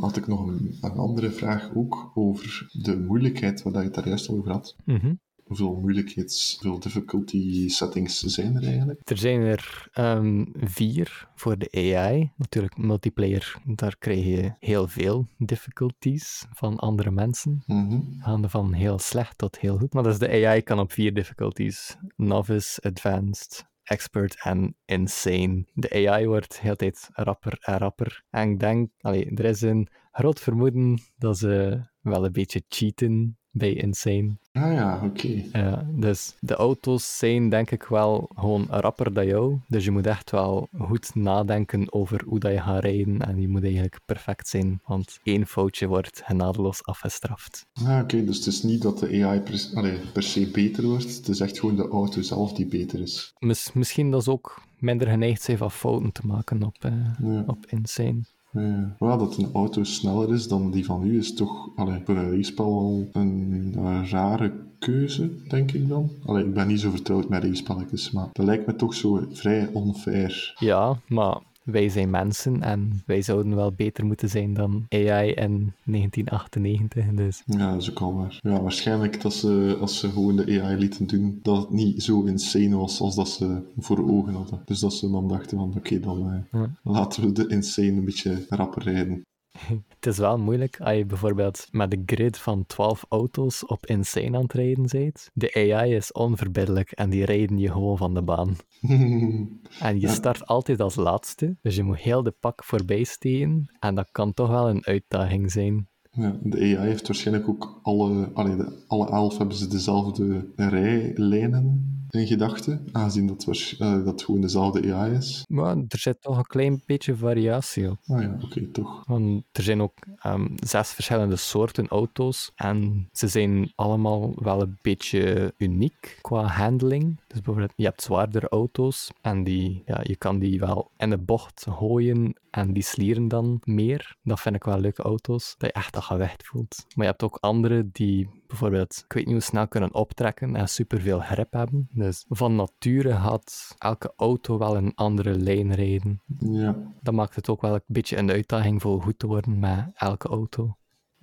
had 0.00 0.16
ik 0.16 0.26
nog 0.26 0.46
een, 0.46 0.76
een 0.80 0.90
andere 0.90 1.30
vraag 1.30 1.70
ook 1.74 2.10
over 2.14 2.68
de 2.72 2.96
moeilijkheid, 2.98 3.62
waar 3.62 3.72
je 3.72 3.78
het 3.84 3.94
daar 3.94 4.08
juist 4.08 4.28
over 4.28 4.50
had. 4.50 4.76
Mhm. 4.84 5.14
Hoeveel 5.46 5.74
moeilijkheids, 5.74 6.58
hoeveel 6.60 6.80
difficulty 6.80 7.68
settings 7.68 8.20
zijn 8.20 8.56
er 8.56 8.62
eigenlijk? 8.62 9.00
Er 9.04 9.18
zijn 9.18 9.40
er 9.40 9.88
ehm, 9.92 10.44
vier 10.52 11.28
voor 11.34 11.58
de 11.58 11.96
AI. 11.96 12.32
Natuurlijk, 12.36 12.76
multiplayer, 12.76 13.56
daar 13.64 13.96
krijg 13.98 14.24
je 14.24 14.54
heel 14.58 14.88
veel 14.88 15.28
difficulties 15.38 16.46
van 16.52 16.76
andere 16.76 17.10
mensen. 17.10 17.62
Mhm. 17.66 18.00
Gaande 18.18 18.48
van 18.48 18.72
heel 18.72 18.98
slecht 18.98 19.38
tot 19.38 19.58
heel 19.58 19.78
goed. 19.78 19.92
Maar 19.92 20.02
dus 20.02 20.18
de 20.18 20.46
AI 20.46 20.62
kan 20.62 20.78
op 20.78 20.92
vier 20.92 21.14
difficulties. 21.14 21.96
Novice, 22.16 22.82
Advanced, 22.82 23.66
Expert 23.82 24.36
en 24.42 24.76
Insane. 24.84 25.64
De 25.72 26.08
AI 26.08 26.26
wordt 26.26 26.52
de 26.52 26.58
hele 26.60 26.76
tijd 26.76 27.08
rapper 27.12 27.58
en 27.60 27.78
rapper. 27.78 28.24
En 28.30 28.50
ik 28.50 28.60
denk, 28.60 28.90
allee, 29.00 29.30
er 29.34 29.44
is 29.44 29.60
een 29.60 29.88
groot 30.10 30.40
vermoeden 30.40 31.00
dat 31.16 31.38
ze 31.38 31.84
wel 32.00 32.24
een 32.24 32.32
beetje 32.32 32.64
cheaten 32.68 33.38
bij 33.56 33.72
Insane. 33.74 34.36
Ah 34.52 34.72
ja, 34.72 35.00
oké. 35.04 35.42
Ja, 35.52 35.86
dus 35.94 36.34
de 36.40 36.54
auto's 36.54 37.18
zijn 37.18 37.48
denk 37.48 37.70
ik 37.70 37.82
wel 37.82 38.28
gewoon 38.34 38.66
rapper 38.70 39.12
dan 39.12 39.26
jou. 39.26 39.58
Dus 39.68 39.84
je 39.84 39.90
moet 39.90 40.06
echt 40.06 40.30
wel 40.30 40.68
goed 40.78 41.14
nadenken 41.14 41.92
over 41.92 42.22
hoe 42.26 42.38
dat 42.38 42.52
je 42.52 42.60
gaat 42.60 42.82
rijden. 42.82 43.20
En 43.20 43.36
die 43.36 43.48
moet 43.48 43.62
eigenlijk 43.62 43.98
perfect 44.04 44.48
zijn, 44.48 44.80
want 44.84 45.18
één 45.22 45.46
foutje 45.46 45.86
wordt 45.86 46.22
genadeloos 46.24 46.84
afgestraft. 46.84 47.66
Ah, 47.84 47.98
oké, 48.02 48.24
dus 48.24 48.36
het 48.36 48.46
is 48.46 48.62
niet 48.62 48.82
dat 48.82 48.98
de 48.98 49.24
AI 49.24 49.40
per, 49.40 49.70
allee, 49.74 49.98
per 50.12 50.22
se 50.22 50.50
beter 50.50 50.84
wordt, 50.86 51.16
het 51.16 51.28
is 51.28 51.40
echt 51.40 51.58
gewoon 51.58 51.76
de 51.76 51.88
auto 51.88 52.22
zelf 52.22 52.52
die 52.52 52.66
beter 52.66 53.00
is. 53.00 53.32
Mis- 53.38 53.72
misschien 53.72 54.10
dat 54.10 54.24
ze 54.24 54.30
ook 54.30 54.62
minder 54.78 55.08
geneigd 55.08 55.42
zijn 55.42 55.58
van 55.58 55.70
fouten 55.70 56.12
te 56.12 56.26
maken 56.26 56.62
op, 56.62 56.76
eh, 56.80 56.92
Ja. 57.22 57.44
op 57.46 57.66
Insane. 57.66 58.20
Ja. 58.60 58.96
Maar 58.98 59.18
dat 59.18 59.36
een 59.36 59.50
auto 59.52 59.84
sneller 59.84 60.32
is 60.32 60.48
dan 60.48 60.70
die 60.70 60.84
van 60.84 61.06
u 61.06 61.18
is 61.18 61.34
toch 61.34 61.68
allee, 61.76 62.00
voor 62.04 62.16
een 62.16 62.36
racepel 62.36 62.64
al 62.64 63.08
een, 63.12 63.72
eh, 63.76 64.10
rare 64.10 64.52
keuze, 64.78 65.30
denk 65.48 65.72
ik 65.72 65.88
dan. 65.88 66.10
Allee, 66.24 66.44
ik 66.44 66.54
ben 66.54 66.66
niet 66.66 66.80
zo 66.80 66.90
vertrouwd 66.90 67.28
met 67.28 67.44
racepelletjes, 67.44 68.10
maar 68.10 68.28
dat 68.32 68.46
lijkt 68.46 68.66
me 68.66 68.76
toch 68.76 68.94
zo 68.94 69.26
vrij 69.30 69.68
onfair. 69.72 70.54
Ja, 70.58 70.98
maar 71.08 71.38
wij 71.66 71.88
zijn 71.88 72.10
mensen 72.10 72.62
en 72.62 73.02
wij 73.06 73.22
zouden 73.22 73.54
wel 73.54 73.72
beter 73.72 74.04
moeten 74.06 74.28
zijn 74.28 74.54
dan 74.54 74.86
AI 74.88 75.28
in 75.32 75.72
1998. 75.84 77.04
Dus 77.14 77.42
Ja, 77.46 77.72
dat 77.72 77.82
is 77.82 77.90
ook 77.90 78.00
al 78.00 78.14
waar. 78.14 78.38
Ja, 78.42 78.60
waarschijnlijk 78.62 79.20
dat 79.20 79.34
ze, 79.34 79.76
als 79.80 79.98
ze 79.98 80.08
gewoon 80.10 80.36
de 80.36 80.60
AI 80.62 80.76
lieten 80.76 81.06
doen, 81.06 81.38
dat 81.42 81.56
het 81.56 81.70
niet 81.70 82.02
zo 82.02 82.22
insane 82.24 82.76
was 82.76 83.00
als 83.00 83.14
dat 83.14 83.28
ze 83.28 83.62
voor 83.78 84.10
ogen 84.10 84.34
hadden. 84.34 84.62
Dus 84.64 84.80
dat 84.80 84.94
ze 84.94 85.10
dan 85.10 85.28
dachten 85.28 85.58
van, 85.58 85.74
oké, 85.76 86.00
dan 86.00 86.30
eh, 86.32 86.60
Ja. 86.60 86.70
laten 86.82 87.22
we 87.22 87.32
de 87.32 87.46
insane 87.46 87.88
een 87.92 88.04
beetje 88.04 88.46
rapper 88.48 88.82
rijden. 88.82 89.22
het 89.94 90.06
is 90.06 90.18
wel 90.18 90.38
moeilijk 90.38 90.80
als 90.80 90.96
je 90.96 91.06
bijvoorbeeld 91.06 91.68
met 91.70 91.92
een 91.92 92.02
grid 92.06 92.38
van 92.38 92.66
12 92.66 93.04
auto's 93.08 93.66
op 93.66 93.86
Insane 93.86 94.36
aan 94.36 94.42
het 94.42 94.52
rijden 94.52 94.86
bent. 94.90 95.30
De 95.34 95.54
AI 95.54 95.94
is 95.94 96.12
onverbiddelijk 96.12 96.90
en 96.90 97.10
die 97.10 97.24
rijden 97.24 97.58
je 97.58 97.72
gewoon 97.72 97.96
van 97.96 98.14
de 98.14 98.22
baan. 98.22 98.56
En 99.80 100.00
je 100.00 100.08
start 100.08 100.46
altijd 100.46 100.80
als 100.80 100.94
laatste, 100.94 101.56
dus 101.62 101.76
je 101.76 101.82
moet 101.82 101.98
heel 101.98 102.22
de 102.22 102.30
pak 102.40 102.64
voorbij 102.64 103.04
steken. 103.04 103.76
En 103.78 103.94
dat 103.94 104.08
kan 104.12 104.34
toch 104.34 104.48
wel 104.48 104.68
een 104.68 104.86
uitdaging 104.86 105.52
zijn. 105.52 105.88
Ja, 106.16 106.36
de 106.42 106.56
AI 106.56 106.86
heeft 106.88 107.06
waarschijnlijk 107.06 107.48
ook 107.48 107.80
alle, 107.82 108.30
allee, 108.34 108.56
de, 108.56 108.84
alle 108.86 109.08
elf 109.10 109.38
hebben 109.38 109.56
ze 109.56 109.68
dezelfde 109.68 110.46
rijlijnen 110.56 111.96
in 112.10 112.26
gedachten, 112.26 112.88
aangezien 112.92 113.26
dat, 113.26 113.46
eh, 113.78 114.04
dat 114.04 114.22
gewoon 114.22 114.40
dezelfde 114.40 114.94
AI 114.94 115.12
is. 115.12 115.44
Maar 115.48 115.76
er 115.76 115.98
zit 115.98 116.22
toch 116.22 116.36
een 116.36 116.46
klein 116.46 116.82
beetje 116.86 117.16
variatie 117.16 117.90
op. 117.90 117.98
Ah 118.06 118.22
ja, 118.22 118.38
oké, 118.40 118.66
toch. 118.66 119.02
Want 119.06 119.44
er 119.52 119.62
zijn 119.62 119.82
ook 119.82 119.98
ehm, 120.16 120.46
zes 120.54 120.90
verschillende 120.90 121.36
soorten 121.36 121.88
auto's 121.88 122.52
en 122.54 123.08
ze 123.12 123.28
zijn 123.28 123.72
allemaal 123.74 124.32
wel 124.34 124.60
een 124.62 124.78
beetje 124.82 125.54
uniek 125.58 126.18
qua 126.20 126.42
handling. 126.42 127.20
Dus 127.36 127.44
bijvoorbeeld, 127.44 127.72
je 127.76 127.84
hebt 127.84 128.02
zwaardere 128.02 128.48
auto's 128.48 129.10
en 129.20 129.44
die, 129.44 129.82
ja, 129.86 130.00
je 130.02 130.16
kan 130.16 130.38
die 130.38 130.60
wel 130.60 130.90
in 130.96 131.10
de 131.10 131.18
bocht 131.18 131.66
gooien 131.70 132.40
en 132.50 132.72
die 132.72 132.82
slieren 132.82 133.28
dan 133.28 133.60
meer. 133.64 134.16
Dat 134.22 134.40
vind 134.40 134.54
ik 134.54 134.64
wel 134.64 134.78
leuke 134.78 135.02
auto's, 135.02 135.54
dat 135.58 135.68
je 135.68 135.74
echt 135.74 135.92
dat 135.92 136.02
gewicht 136.02 136.46
voelt. 136.46 136.84
Maar 136.94 137.04
je 137.04 137.10
hebt 137.10 137.22
ook 137.22 137.38
andere 137.40 137.88
die 137.92 138.28
bijvoorbeeld, 138.46 139.02
ik 139.04 139.12
weet 139.12 139.24
niet 139.24 139.34
hoe 139.34 139.42
snel 139.42 139.68
kunnen 139.68 139.94
optrekken 139.94 140.56
en 140.56 140.68
superveel 140.68 141.20
grip 141.20 141.52
hebben. 141.52 141.88
Dus 141.92 142.24
van 142.28 142.56
nature 142.56 143.12
had 143.12 143.74
elke 143.78 144.12
auto 144.16 144.58
wel 144.58 144.76
een 144.76 144.94
andere 144.94 145.38
lijn 145.38 145.74
rijden. 145.74 146.22
Ja. 146.38 146.92
Dat 147.00 147.14
maakt 147.14 147.34
het 147.34 147.48
ook 147.48 147.60
wel 147.60 147.74
een 147.74 147.80
beetje 147.86 148.16
een 148.16 148.30
uitdaging 148.30 148.82
voor 148.82 149.02
goed 149.02 149.18
te 149.18 149.26
worden 149.26 149.58
met 149.58 149.90
elke 149.94 150.28
auto. 150.28 150.76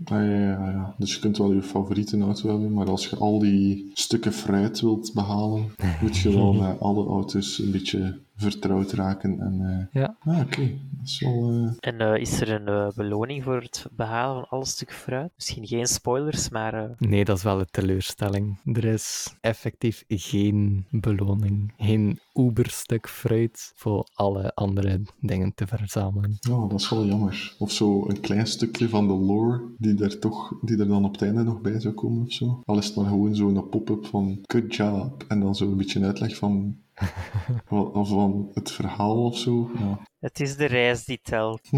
Ja, 0.05 0.21
ja, 0.21 0.69
ja. 0.69 0.95
Dus 0.97 1.13
je 1.13 1.19
kunt 1.19 1.37
wel 1.37 1.53
je 1.53 1.61
favoriete 1.61 2.19
auto 2.19 2.49
hebben, 2.49 2.73
maar 2.73 2.89
als 2.89 3.07
je 3.07 3.15
al 3.15 3.39
die 3.39 3.91
stukken 3.93 4.33
fruit 4.33 4.81
wilt 4.81 5.13
behalen, 5.13 5.71
moet 6.01 6.17
je 6.17 6.33
wel 6.33 6.53
met 6.53 6.79
alle 6.79 7.05
auto's 7.05 7.59
een 7.59 7.71
beetje 7.71 8.19
vertrouwd 8.35 8.91
raken. 8.91 9.39
En, 9.39 9.87
eh, 9.91 10.01
Ja. 10.01 10.15
Ah, 10.19 10.39
oké. 10.39 10.61
Dat 10.91 11.05
is 11.07 11.19
wel... 11.19 11.49
eh, 11.79 11.89
En 11.93 11.99
eh, 11.99 12.21
is 12.21 12.41
er 12.41 12.49
een 12.51 12.67
eh, 12.67 12.87
beloning 12.95 13.43
voor 13.43 13.61
het 13.61 13.85
behalen 13.91 14.35
van 14.35 14.49
alle 14.49 14.65
stukken 14.65 14.95
fruit? 14.95 15.31
Misschien 15.35 15.67
geen 15.67 15.85
spoilers, 15.87 16.49
maar 16.49 16.73
eh, 16.73 16.89
Nee, 16.97 17.25
dat 17.25 17.37
is 17.37 17.43
wel 17.43 17.59
een 17.59 17.67
teleurstelling. 17.71 18.59
Er 18.63 18.85
is 18.85 19.35
effectief 19.41 20.03
geen 20.07 20.85
beloning. 20.91 21.73
Geen 21.77 22.19
uberstuk 22.33 23.09
fruit 23.09 23.71
voor 23.75 24.07
alle 24.13 24.55
andere 24.55 25.01
dingen 25.19 25.53
te 25.55 25.67
verzamelen. 25.67 26.37
Ja, 26.39 26.67
dat 26.67 26.79
is 26.79 26.89
wel 26.89 27.05
jammer. 27.05 27.55
Of 27.59 27.71
zo 27.71 28.07
een 28.09 28.19
klein 28.19 28.47
stukje 28.47 28.89
van 28.89 29.07
de 29.07 29.13
lore 29.13 29.61
die 29.77 30.03
er 30.03 30.19
toch, 30.19 30.53
die 30.61 30.77
er 30.77 30.87
dan 30.87 31.05
op 31.05 31.11
het 31.11 31.21
einde 31.21 31.43
nog 31.43 31.61
bij 31.61 31.79
zou 31.79 31.93
komen 31.93 32.25
of 32.25 32.31
zo. 32.31 32.61
Al 32.65 32.77
is 32.77 32.85
het 32.85 32.95
maar 32.95 33.05
gewoon 33.05 33.35
zo'n 33.35 33.69
pop-up 33.69 34.05
van 34.05 34.39
good 34.41 34.75
job 34.75 35.25
en 35.27 35.39
dan 35.39 35.55
zo 35.55 35.65
een 35.71 35.77
beetje 35.77 35.99
een 35.99 36.05
uitleg 36.05 36.35
van, 36.35 36.75
of 37.69 38.09
van 38.09 38.49
het 38.53 38.71
verhaal 38.71 39.23
of 39.25 39.37
zo. 39.37 39.71
Ja. 39.79 39.99
het 40.19 40.39
is 40.39 40.55
de 40.55 40.65
reis 40.65 41.05
die 41.05 41.19
telt. 41.23 41.69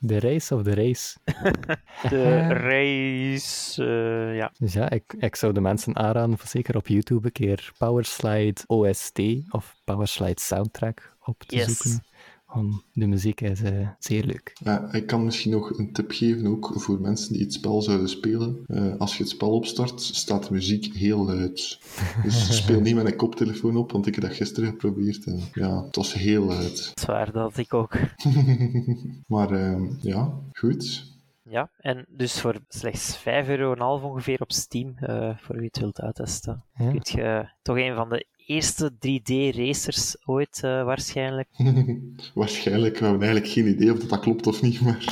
De 0.00 0.16
reis 0.18 0.52
of 0.52 0.62
de 0.62 0.74
race? 0.74 1.18
De 2.08 2.46
reis, 2.52 3.78
eh, 3.78 4.36
ja. 4.36 4.52
Dus 4.58 4.72
ja, 4.72 4.90
ik, 4.90 5.14
ik 5.18 5.36
zou 5.36 5.52
de 5.52 5.60
mensen 5.60 5.96
aanraden, 5.96 6.38
voor 6.38 6.48
zeker 6.48 6.76
op 6.76 6.86
YouTube 6.86 7.26
een 7.26 7.32
keer 7.32 7.72
Powerslide 7.78 8.60
OST 8.66 9.18
of 9.50 9.76
Powerslide 9.84 10.40
Soundtrack 10.40 11.16
op 11.24 11.42
te 11.42 11.56
Yes. 11.56 11.66
zoeken. 11.76 12.04
Want 12.54 12.82
de 12.92 13.06
muziek 13.06 13.40
is 13.40 13.62
eh, 13.62 13.88
zeer 13.98 14.24
leuk. 14.24 14.52
Ja, 14.64 14.92
ik 14.92 15.06
kan 15.06 15.24
misschien 15.24 15.50
nog 15.50 15.78
een 15.78 15.92
tip 15.92 16.10
geven, 16.10 16.46
ook 16.46 16.72
voor 16.74 17.00
mensen 17.00 17.32
die 17.32 17.42
het 17.42 17.52
spel 17.52 17.82
zouden 17.82 18.08
spelen. 18.08 18.64
Eh, 18.66 18.96
als 18.98 19.16
je 19.16 19.22
het 19.22 19.32
spel 19.32 19.50
opstart, 19.50 20.00
staat 20.00 20.46
de 20.46 20.52
muziek 20.54 20.94
heel 20.94 21.24
luid. 21.24 21.78
Dus 22.22 22.56
speel 22.62 22.80
niet 22.80 22.94
met 22.94 23.06
een 23.06 23.16
koptelefoon 23.16 23.76
op, 23.76 23.92
want 23.92 24.06
ik 24.06 24.14
heb 24.14 24.24
dat 24.24 24.34
gisteren 24.34 24.68
geprobeerd 24.70 25.24
en 25.24 25.40
ja, 25.52 25.84
het 25.84 25.96
was 25.96 26.12
heel 26.12 26.44
luid. 26.44 26.92
Zwaar, 26.94 27.32
dat 27.32 27.42
had 27.42 27.56
ik 27.56 27.74
ook. 27.74 27.96
Maar 29.26 29.50
ehm, 29.50 29.86
ja, 30.00 30.32
goed. 30.52 31.08
Ja, 31.42 31.70
en 31.78 32.06
dus 32.08 32.40
voor 32.40 32.60
slechts 32.68 33.18
5,5 33.18 33.22
euro 33.46 33.98
ongeveer 34.00 34.40
op 34.40 34.52
Steam, 34.52 34.96
eh, 34.96 35.36
voor 35.36 35.56
wie 35.56 35.66
het 35.66 35.78
wilt 35.78 36.00
uittesten, 36.00 36.64
Ja. 36.74 36.90
kun 36.90 37.00
je 37.02 37.48
toch 37.62 37.78
een 37.78 37.94
van 37.94 38.08
de 38.08 38.26
eerste 38.50 38.92
3D-racers 38.92 40.16
ooit 40.26 40.60
eh, 40.62 40.84
waarschijnlijk. 40.84 41.48
Waarschijnlijk, 42.34 42.98
we 42.98 43.04
hebben 43.04 43.22
eigenlijk 43.22 43.52
geen 43.52 43.68
idee 43.68 43.92
of 43.92 43.98
dat, 43.98 44.08
dat 44.08 44.20
klopt 44.20 44.46
of 44.46 44.62
niet, 44.62 44.80
maar... 44.80 45.04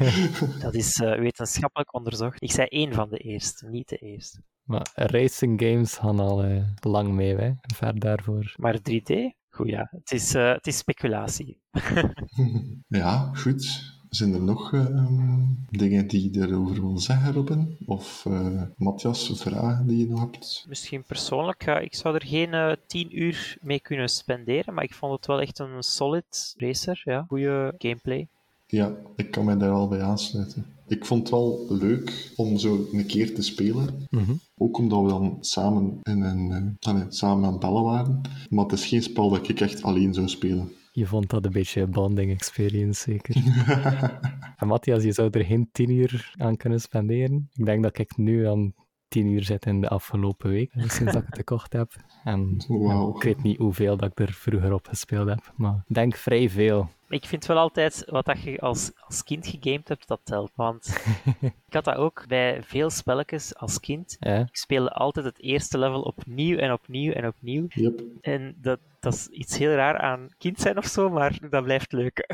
Dat 0.60 0.74
is 0.74 1.00
eh, 1.00 1.18
wetenschappelijk 1.18 1.94
onderzocht. 1.94 2.42
Ik 2.42 2.52
zei 2.52 2.66
één 2.66 2.92
van 2.92 3.10
de 3.10 3.18
eerste, 3.18 3.66
niet 3.68 3.88
de 3.88 3.96
eerste. 3.96 4.42
Maar 4.64 4.90
racing 4.94 5.60
games 5.60 5.96
gaan 5.96 6.20
al 6.20 6.44
eh, 6.44 6.62
lang 6.80 7.12
mee, 7.12 7.36
hè. 7.36 7.52
ver 7.74 7.98
daarvoor. 7.98 8.54
Maar 8.56 8.78
3D? 8.78 9.42
Goed 9.48 9.68
ja, 9.68 9.88
het 9.90 10.12
is, 10.12 10.34
eh, 10.34 10.52
het 10.52 10.66
is 10.66 10.76
speculatie. 10.76 11.60
ja, 12.88 13.30
goed. 13.34 13.92
Zijn 14.14 14.34
er 14.34 14.42
nog 14.42 14.72
ehm, 14.72 15.42
dingen 15.70 16.06
die 16.06 16.32
je 16.32 16.40
erover 16.40 16.80
wil 16.80 16.98
zeggen, 16.98 17.32
Robin? 17.32 17.76
Of 17.86 18.26
eh 18.26 18.62
Matthias, 18.76 19.32
vragen 19.34 19.86
die 19.86 19.98
je 19.98 20.08
nog 20.08 20.20
hebt? 20.20 20.64
Misschien 20.68 21.02
persoonlijk, 21.02 21.64
ja, 21.64 21.78
ik 21.78 21.94
zou 21.94 22.14
er 22.14 22.26
geen 22.26 22.54
eh 22.54 22.72
10 22.86 23.22
uur 23.22 23.56
mee 23.60 23.80
kunnen 23.80 24.08
spenderen, 24.08 24.74
maar 24.74 24.84
ik 24.84 24.94
vond 24.94 25.12
het 25.12 25.26
wel 25.26 25.40
echt 25.40 25.58
een 25.58 25.82
solid 25.82 26.54
racer. 26.56 27.02
Ja. 27.04 27.24
Goede 27.28 27.74
gameplay. 27.78 28.28
Ja, 28.66 28.92
ik 29.16 29.30
kan 29.30 29.44
mij 29.44 29.56
daar 29.56 29.70
wel 29.70 29.88
bij 29.88 30.02
aansluiten. 30.02 30.66
Ik 30.86 31.04
vond 31.04 31.20
het 31.20 31.30
wel 31.30 31.66
leuk 31.68 32.32
om 32.36 32.58
zo 32.58 32.88
een 32.92 33.06
keer 33.06 33.34
te 33.34 33.42
spelen. 33.42 34.06
Mhm. 34.10 34.32
Ook 34.56 34.78
omdat 34.78 35.02
we 35.02 35.08
dan 35.08 35.36
samen, 35.40 35.98
in 36.02 36.22
een, 36.22 36.52
eh, 36.52 36.88
allee, 36.90 37.04
samen 37.08 37.44
aan 37.44 37.50
het 37.50 37.60
bellen 37.60 37.82
waren. 37.82 38.20
Maar 38.50 38.64
het 38.64 38.72
is 38.72 38.86
geen 38.86 39.02
spel 39.02 39.30
dat 39.30 39.48
ik 39.48 39.60
echt 39.60 39.82
alleen 39.82 40.14
zou 40.14 40.28
spelen. 40.28 40.72
Je 40.96 41.06
vond 41.06 41.30
dat 41.30 41.44
een 41.44 41.52
beetje 41.52 41.80
een 41.80 41.90
bonding 41.90 42.30
experience, 42.30 43.02
zeker. 43.02 43.34
en 44.58 44.66
Matthias, 44.66 45.02
je 45.02 45.12
zou 45.12 45.28
er 45.30 45.44
geen 45.44 45.68
tien 45.72 45.90
uur 45.90 46.34
aan 46.36 46.56
kunnen 46.56 46.80
spenderen. 46.80 47.48
Ik 47.52 47.64
denk 47.64 47.82
dat 47.82 47.98
ik 47.98 48.16
nu 48.16 48.46
aan 48.46 48.74
tien 49.08 49.26
uur 49.26 49.44
zit 49.44 49.66
in 49.66 49.80
de 49.80 49.88
afgelopen 49.88 50.50
week, 50.50 50.72
sinds 50.96 51.12
dat 51.12 51.22
ik 51.22 51.26
het 51.26 51.36
gekocht 51.36 51.72
heb. 51.72 51.92
En 52.24 52.64
Wauw. 52.68 53.16
ik 53.16 53.22
weet 53.22 53.42
niet 53.42 53.58
hoeveel 53.58 53.96
dat 53.96 54.10
ik 54.10 54.20
er 54.20 54.32
vroeger 54.32 54.72
op 54.72 54.86
gespeeld 54.86 55.28
heb, 55.28 55.52
maar 55.56 55.84
ik 55.88 55.94
denk 55.94 56.16
vrij 56.16 56.50
veel. 56.50 56.88
Ik 57.08 57.24
vind 57.24 57.46
wel 57.46 57.58
altijd 57.58 58.04
wat 58.06 58.24
dat 58.24 58.42
je 58.42 58.60
als, 58.60 58.92
als 59.06 59.24
kind 59.24 59.46
gegamed 59.46 59.88
hebt, 59.88 60.08
dat 60.08 60.20
telt. 60.24 60.52
Want 60.54 61.02
ik 61.40 61.72
had 61.72 61.84
dat 61.84 61.96
ook 61.96 62.24
bij 62.28 62.62
veel 62.62 62.90
spelletjes 62.90 63.56
als 63.56 63.80
kind. 63.80 64.16
Ja? 64.20 64.38
Ik 64.38 64.56
speelde 64.56 64.90
altijd 64.90 65.24
het 65.26 65.40
eerste 65.40 65.78
level 65.78 66.02
opnieuw 66.02 66.56
en 66.56 66.72
opnieuw 66.72 67.12
en 67.12 67.26
opnieuw. 67.26 67.66
Yep. 67.68 68.02
En 68.20 68.56
dat, 68.60 68.80
dat 69.04 69.14
is 69.14 69.28
iets 69.28 69.58
heel 69.58 69.72
raar 69.72 69.98
aan 69.98 70.28
kind 70.38 70.60
zijn 70.60 70.78
of 70.78 70.86
zo, 70.86 71.10
maar 71.10 71.38
dat 71.50 71.64
blijft 71.64 71.92
leuk. 71.92 72.26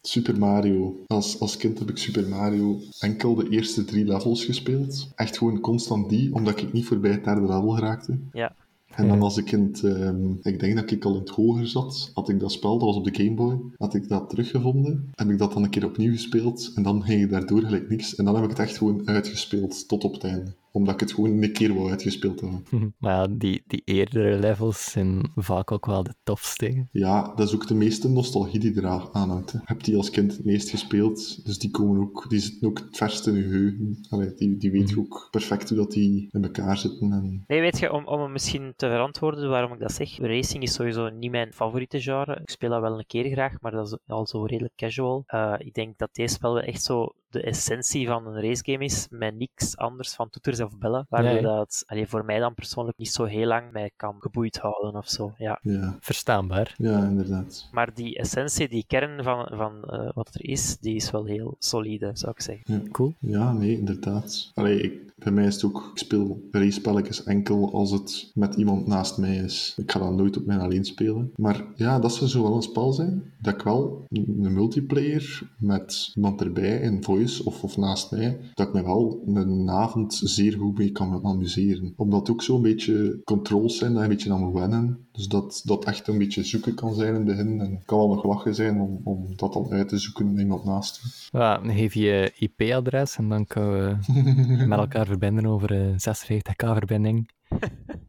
Super 0.00 0.38
Mario. 0.38 1.04
Als, 1.06 1.40
als 1.40 1.56
kind 1.56 1.78
heb 1.78 1.88
ik 1.88 1.98
Super 1.98 2.28
Mario 2.28 2.80
enkel 3.00 3.34
de 3.34 3.48
eerste 3.48 3.84
drie 3.84 4.04
levels 4.04 4.44
gespeeld. 4.44 5.12
Echt 5.14 5.38
gewoon 5.38 5.60
constant 5.60 6.08
die, 6.08 6.34
omdat 6.34 6.60
ik 6.60 6.72
niet 6.72 6.86
voorbij 6.86 7.10
het 7.10 7.24
derde 7.24 7.40
level 7.40 7.70
geraakte. 7.70 8.18
Ja. 8.32 8.54
En 8.94 9.08
dan 9.08 9.22
als 9.22 9.36
ik 9.36 9.52
in 9.52 9.62
het, 9.62 9.84
ehm, 9.84 10.32
ik 10.42 10.60
denk 10.60 10.76
dat 10.76 10.90
ik 10.90 11.04
al 11.04 11.14
in 11.14 11.20
het 11.20 11.28
hoger 11.28 11.68
zat, 11.68 12.10
had 12.14 12.28
ik 12.28 12.40
dat 12.40 12.52
spel, 12.52 12.78
dat 12.78 12.88
was 12.88 12.96
op 12.96 13.04
de 13.04 13.24
Game 13.24 13.34
Boy, 13.34 13.58
had 13.76 13.94
ik 13.94 14.08
dat 14.08 14.30
teruggevonden. 14.30 15.10
Heb 15.14 15.30
ik 15.30 15.38
dat 15.38 15.52
dan 15.52 15.62
een 15.62 15.70
keer 15.70 15.84
opnieuw 15.84 16.12
gespeeld 16.12 16.72
en 16.74 16.82
dan 16.82 17.02
ging 17.02 17.22
ik 17.22 17.30
daardoor 17.30 17.62
gelijk 17.62 17.88
niks. 17.88 18.14
En 18.14 18.24
dan 18.24 18.34
heb 18.34 18.44
ik 18.44 18.50
het 18.50 18.58
echt 18.58 18.76
gewoon 18.76 19.08
uitgespeeld 19.08 19.88
tot 19.88 20.04
op 20.04 20.12
het 20.12 20.24
einde. 20.24 20.54
Omdat 20.76 20.94
ik 20.94 21.00
het 21.00 21.12
gewoon 21.12 21.42
een 21.42 21.52
keer 21.52 21.74
wou 21.74 21.90
uitgespeeld 21.90 22.40
hebben. 22.40 22.64
Maar 22.98 23.14
ja, 23.14 23.26
die, 23.30 23.62
die 23.66 23.82
eerdere 23.84 24.38
levels 24.38 24.84
zijn 24.84 25.32
vaak 25.34 25.72
ook 25.72 25.86
wel 25.86 26.02
de 26.02 26.14
tofste. 26.22 26.86
Ja, 26.90 27.32
dat 27.36 27.48
is 27.48 27.54
ook 27.54 27.66
de 27.66 27.74
meeste 27.74 28.08
nostalgie 28.08 28.60
die 28.60 28.76
eraan 28.76 29.08
hangt. 29.12 29.52
hè. 29.52 29.58
Heb 29.64 29.82
die 29.82 29.96
als 29.96 30.10
kind 30.10 30.36
het 30.36 30.44
meest 30.44 30.70
gespeeld, 30.70 31.44
dus 31.44 31.58
die, 31.58 31.70
komen 31.70 32.00
ook, 32.00 32.26
die 32.28 32.38
zitten 32.38 32.68
ook 32.68 32.78
het 32.78 32.96
verst 32.96 33.26
in 33.26 33.34
je 33.34 33.42
geheugen. 33.42 33.98
Allee, 34.08 34.34
die, 34.34 34.56
die 34.56 34.70
weet 34.70 34.90
je 34.90 34.98
ook 34.98 35.28
perfect 35.30 35.68
hoe 35.68 35.78
dat 35.78 35.90
die 35.90 36.28
in 36.30 36.42
elkaar 36.42 36.78
zitten. 36.78 37.12
En... 37.12 37.44
Nee, 37.46 37.60
weet 37.60 37.78
je, 37.78 37.92
om, 37.92 38.06
om 38.06 38.20
het 38.20 38.30
misschien 38.30 38.72
te 38.76 38.86
verantwoorden 38.86 39.48
waarom 39.48 39.72
ik 39.72 39.78
dat 39.80 39.92
zeg. 39.92 40.18
Racing 40.18 40.62
is 40.62 40.72
sowieso 40.72 41.08
niet 41.08 41.30
mijn 41.30 41.52
favoriete 41.52 42.00
genre. 42.00 42.40
Ik 42.42 42.50
speel 42.50 42.70
dat 42.70 42.80
wel 42.80 42.98
een 42.98 43.06
keer 43.06 43.30
graag, 43.30 43.60
maar 43.60 43.72
dat 43.72 43.86
is 43.86 43.98
al 44.06 44.26
zo 44.26 44.44
redelijk 44.44 44.74
casual. 44.76 45.22
Eh, 45.26 45.54
ik 45.58 45.74
denk 45.74 45.98
dat 45.98 46.08
deze 46.14 46.34
spel 46.34 46.52
wel 46.52 46.62
echt 46.62 46.82
zo 46.82 47.12
de 47.36 47.42
essentie 47.42 48.06
van 48.06 48.26
een 48.26 48.40
racegame 48.42 48.84
is, 48.84 49.06
met 49.10 49.36
niks 49.38 49.76
anders 49.76 50.14
van 50.14 50.30
toeters 50.30 50.60
of 50.60 50.78
bellen, 50.78 51.06
waardoor 51.08 51.32
Nee. 51.32 51.42
dat 51.42 51.82
allee, 51.86 52.06
voor 52.06 52.24
mij 52.24 52.38
dan 52.38 52.54
persoonlijk 52.54 52.98
niet 52.98 53.08
zo 53.12 53.24
heel 53.24 53.46
lang 53.46 53.72
mij 53.72 53.90
kan 53.96 54.14
geboeid 54.18 54.58
houden 54.58 54.94
of 54.96 55.08
zo. 55.08 55.34
Ja. 55.38 55.58
Ja, 55.62 55.96
Verstaanbaar. 56.00 56.74
ja 56.78 57.04
inderdaad. 57.04 57.68
Maar 57.72 57.94
die 57.94 58.16
essentie, 58.18 58.68
die 58.68 58.84
kern 58.86 59.22
van, 59.22 59.48
van 59.52 59.84
eh, 59.84 60.10
wat 60.14 60.34
er 60.34 60.44
is, 60.44 60.78
die 60.78 60.94
is 60.94 61.10
wel 61.10 61.24
heel 61.24 61.56
solide, 61.58 62.10
zou 62.14 62.32
ik 62.32 62.40
zeggen. 62.40 62.90
Cool. 62.90 63.14
Ja, 63.18 63.52
nee, 63.52 63.78
inderdaad. 63.78 64.50
Allee, 64.54 64.80
ik, 64.80 65.04
bij 65.16 65.32
mij 65.32 65.46
is 65.46 65.54
het 65.54 65.64
ook, 65.64 65.90
ik 65.92 65.98
speel 65.98 66.40
racepelletjes 66.50 67.24
enkel 67.24 67.72
als 67.72 67.90
het 67.90 68.30
met 68.34 68.54
iemand 68.54 68.86
naast 68.86 69.18
mij 69.18 69.36
is. 69.36 69.74
Ik 69.76 69.90
ga 69.92 69.98
dat 69.98 70.12
nooit 70.16 70.36
op 70.36 70.46
mijn 70.46 70.60
alleen 70.60 70.84
spelen. 70.84 71.32
Maar 71.36 71.64
ja, 71.74 71.98
dat 71.98 72.14
zou 72.14 72.30
zo 72.30 72.42
wel 72.42 72.54
een 72.54 72.62
spel 72.62 72.92
zijn, 72.92 73.32
dat 73.40 73.54
ik 73.54 73.62
wel 73.62 74.04
een 74.10 74.52
multiplayer 74.54 75.42
met 75.58 76.10
iemand 76.14 76.40
erbij 76.40 76.80
in 76.80 77.02
voice 77.02 77.25
of, 77.44 77.62
of 77.62 77.76
naast 77.76 78.10
mij, 78.10 78.38
dat 78.54 78.66
ik 78.68 78.72
me 78.74 78.82
wel 78.82 79.22
een 79.26 79.70
avond 79.70 80.20
zeer 80.24 80.52
goed 80.52 80.78
mee 80.78 80.90
kan 80.92 81.24
amuseren. 81.24 81.92
Omdat 81.96 82.20
het 82.20 82.30
ook 82.30 82.42
zo'n 82.42 82.62
beetje 82.62 83.20
controls 83.24 83.78
zijn 83.78 83.90
dat 83.92 83.98
je 84.02 84.08
een 84.08 84.14
beetje 84.16 84.32
aan 84.32 84.40
moet 84.44 84.52
wennen. 84.58 85.06
Dus 85.12 85.26
dat 85.28 85.62
dat 85.64 85.84
echt 85.84 86.08
een 86.08 86.18
beetje 86.18 86.44
zoeken 86.44 86.74
kan 86.74 86.94
zijn 86.94 87.08
in 87.08 87.14
het 87.14 87.24
begin. 87.24 87.60
En 87.60 87.70
het 87.74 87.84
kan 87.84 87.98
wel 87.98 88.08
nog 88.08 88.24
lachen 88.24 88.54
zijn 88.54 88.80
om, 88.80 89.00
om 89.04 89.36
dat 89.36 89.52
dan 89.52 89.70
uit 89.70 89.88
te 89.88 89.98
zoeken 89.98 90.32
met 90.32 90.40
iemand 90.40 90.64
naast 90.64 91.00
je. 91.02 91.38
Ja, 91.38 91.58
dan 91.58 91.74
geef 91.74 91.94
je 91.94 92.32
IP-adres 92.38 93.16
en 93.16 93.28
dan 93.28 93.46
kunnen 93.46 94.00
we 94.06 94.66
met 94.66 94.78
elkaar 94.78 95.06
verbinden 95.06 95.46
over 95.46 95.70
een 95.70 95.98
56k-verbinding. 96.00 97.30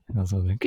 En 0.05 0.13
dan 0.13 0.27
zo... 0.27 0.35
dan- 0.43 0.57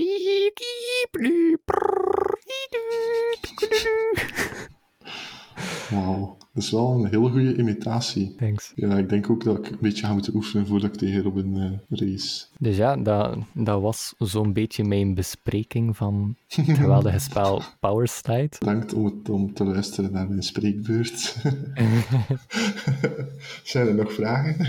Wauw, 5.91 6.37
dat 6.53 6.63
is 6.63 6.71
wel 6.71 6.93
een 6.93 7.11
heel 7.11 7.31
goede 7.31 7.57
imitatie. 7.57 8.35
Thanks. 8.35 8.73
Ja, 8.75 8.99
ik 8.99 9.09
denk 9.09 9.31
ook 9.31 9.45
dat 9.45 9.59
ik 9.59 9.71
een 9.71 9.79
beetje 9.81 10.07
ga 10.07 10.13
moeten 10.13 10.35
oefenen 10.35 10.67
voordat 10.67 10.93
ik 10.93 10.99
tegen 10.99 11.23
Robin 11.23 11.57
eh, 11.57 11.99
race. 11.99 12.47
Dus 12.59 12.77
ja, 12.77 12.97
dat, 12.97 13.39
dat 13.55 13.81
was 13.81 14.15
zo'n 14.19 14.53
beetje 14.53 14.85
mijn 14.85 15.15
bespreking 15.15 15.97
van 15.97 16.37
het 16.49 16.77
geweldige 16.79 17.19
spel 17.19 17.63
Power 17.81 18.09
Slide. 18.09 18.57
Bedankt 18.59 18.95
om, 18.95 19.05
het, 19.05 19.29
om 19.29 19.55
te 19.55 19.65
luisteren 19.65 20.13
naar 20.13 20.29
mijn 20.29 20.43
spreekbeurt. 20.43 21.37
Zijn 23.65 23.87
er 23.87 23.95
nog 23.95 24.13
vragen? 24.13 24.69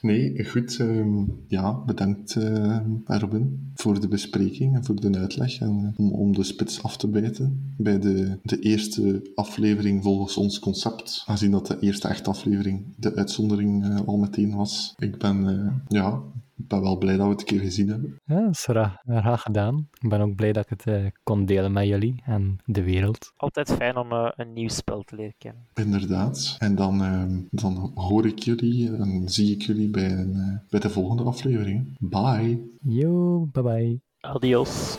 nee, 0.00 0.44
goed. 0.44 0.76
ehm, 0.80 1.24
ja, 1.48 1.72
bedankt 1.72 2.36
eh, 2.36 2.78
Robin 3.04 3.70
voor 3.74 4.00
de 4.00 4.08
bespreking 4.08 4.74
en 4.74 4.84
voor 4.84 5.00
de 5.00 5.18
uitleg 5.18 5.60
en 5.60 5.94
eh, 5.96 6.04
om, 6.04 6.12
om 6.12 6.32
de 6.32 6.44
spits 6.44 6.82
af 6.82 6.96
te 6.96 7.08
bijten 7.08 7.74
bij 7.76 7.98
de, 7.98 8.38
de 8.42 8.58
eerste 8.58 9.30
aflevering 9.34 10.02
volgens 10.02 10.36
ons 10.36 10.58
concept. 10.58 10.84
Aangezien 11.26 11.50
dat 11.50 11.66
de 11.66 11.78
eerste 11.80 12.08
echte 12.08 12.30
aflevering 12.30 12.94
de 12.96 13.14
uitzondering 13.14 13.84
eh, 13.84 14.06
al 14.06 14.16
meteen 14.16 14.56
was. 14.56 14.94
Ik 14.98 15.18
ben, 15.18 15.48
eh, 15.48 15.72
ja, 15.88 16.20
ik 16.56 16.68
ben 16.68 16.82
wel 16.82 16.98
blij 16.98 17.16
dat 17.16 17.26
we 17.26 17.32
het 17.32 17.40
een 17.40 17.46
keer 17.46 17.60
gezien 17.60 17.88
hebben. 17.88 18.18
Ja, 18.24 18.40
dat 18.40 18.50
is 18.50 18.64
graag, 18.64 19.42
gedaan. 19.42 19.88
Ik 20.00 20.08
ben 20.08 20.20
ook 20.20 20.34
blij 20.34 20.52
dat 20.52 20.62
ik 20.62 20.70
het 20.70 20.86
eh, 20.86 21.06
kon 21.22 21.44
delen 21.44 21.72
met 21.72 21.86
jullie 21.86 22.22
en 22.24 22.58
de 22.64 22.82
wereld. 22.82 23.32
Altijd 23.36 23.72
fijn 23.72 23.96
om 23.96 24.08
een 24.10 24.52
nieuw 24.52 24.68
spel 24.68 25.02
te 25.02 25.16
leren 25.16 25.34
kennen. 25.38 25.66
Inderdaad. 25.74 26.56
En 26.58 26.74
dan, 26.74 27.02
ehm, 27.02 27.40
dan 27.50 27.92
hoor 27.94 28.26
ik 28.26 28.38
jullie 28.38 28.96
en 28.96 29.28
zie 29.28 29.54
ik 29.54 29.62
jullie 29.62 29.90
bij, 29.90 30.10
een, 30.10 30.60
bij 30.70 30.80
de 30.80 30.90
volgende 30.90 31.22
aflevering. 31.22 31.96
Bye! 31.98 32.70
Yo, 32.80 33.46
bye 33.52 33.62
bye. 33.62 34.00
Adios. 34.20 34.98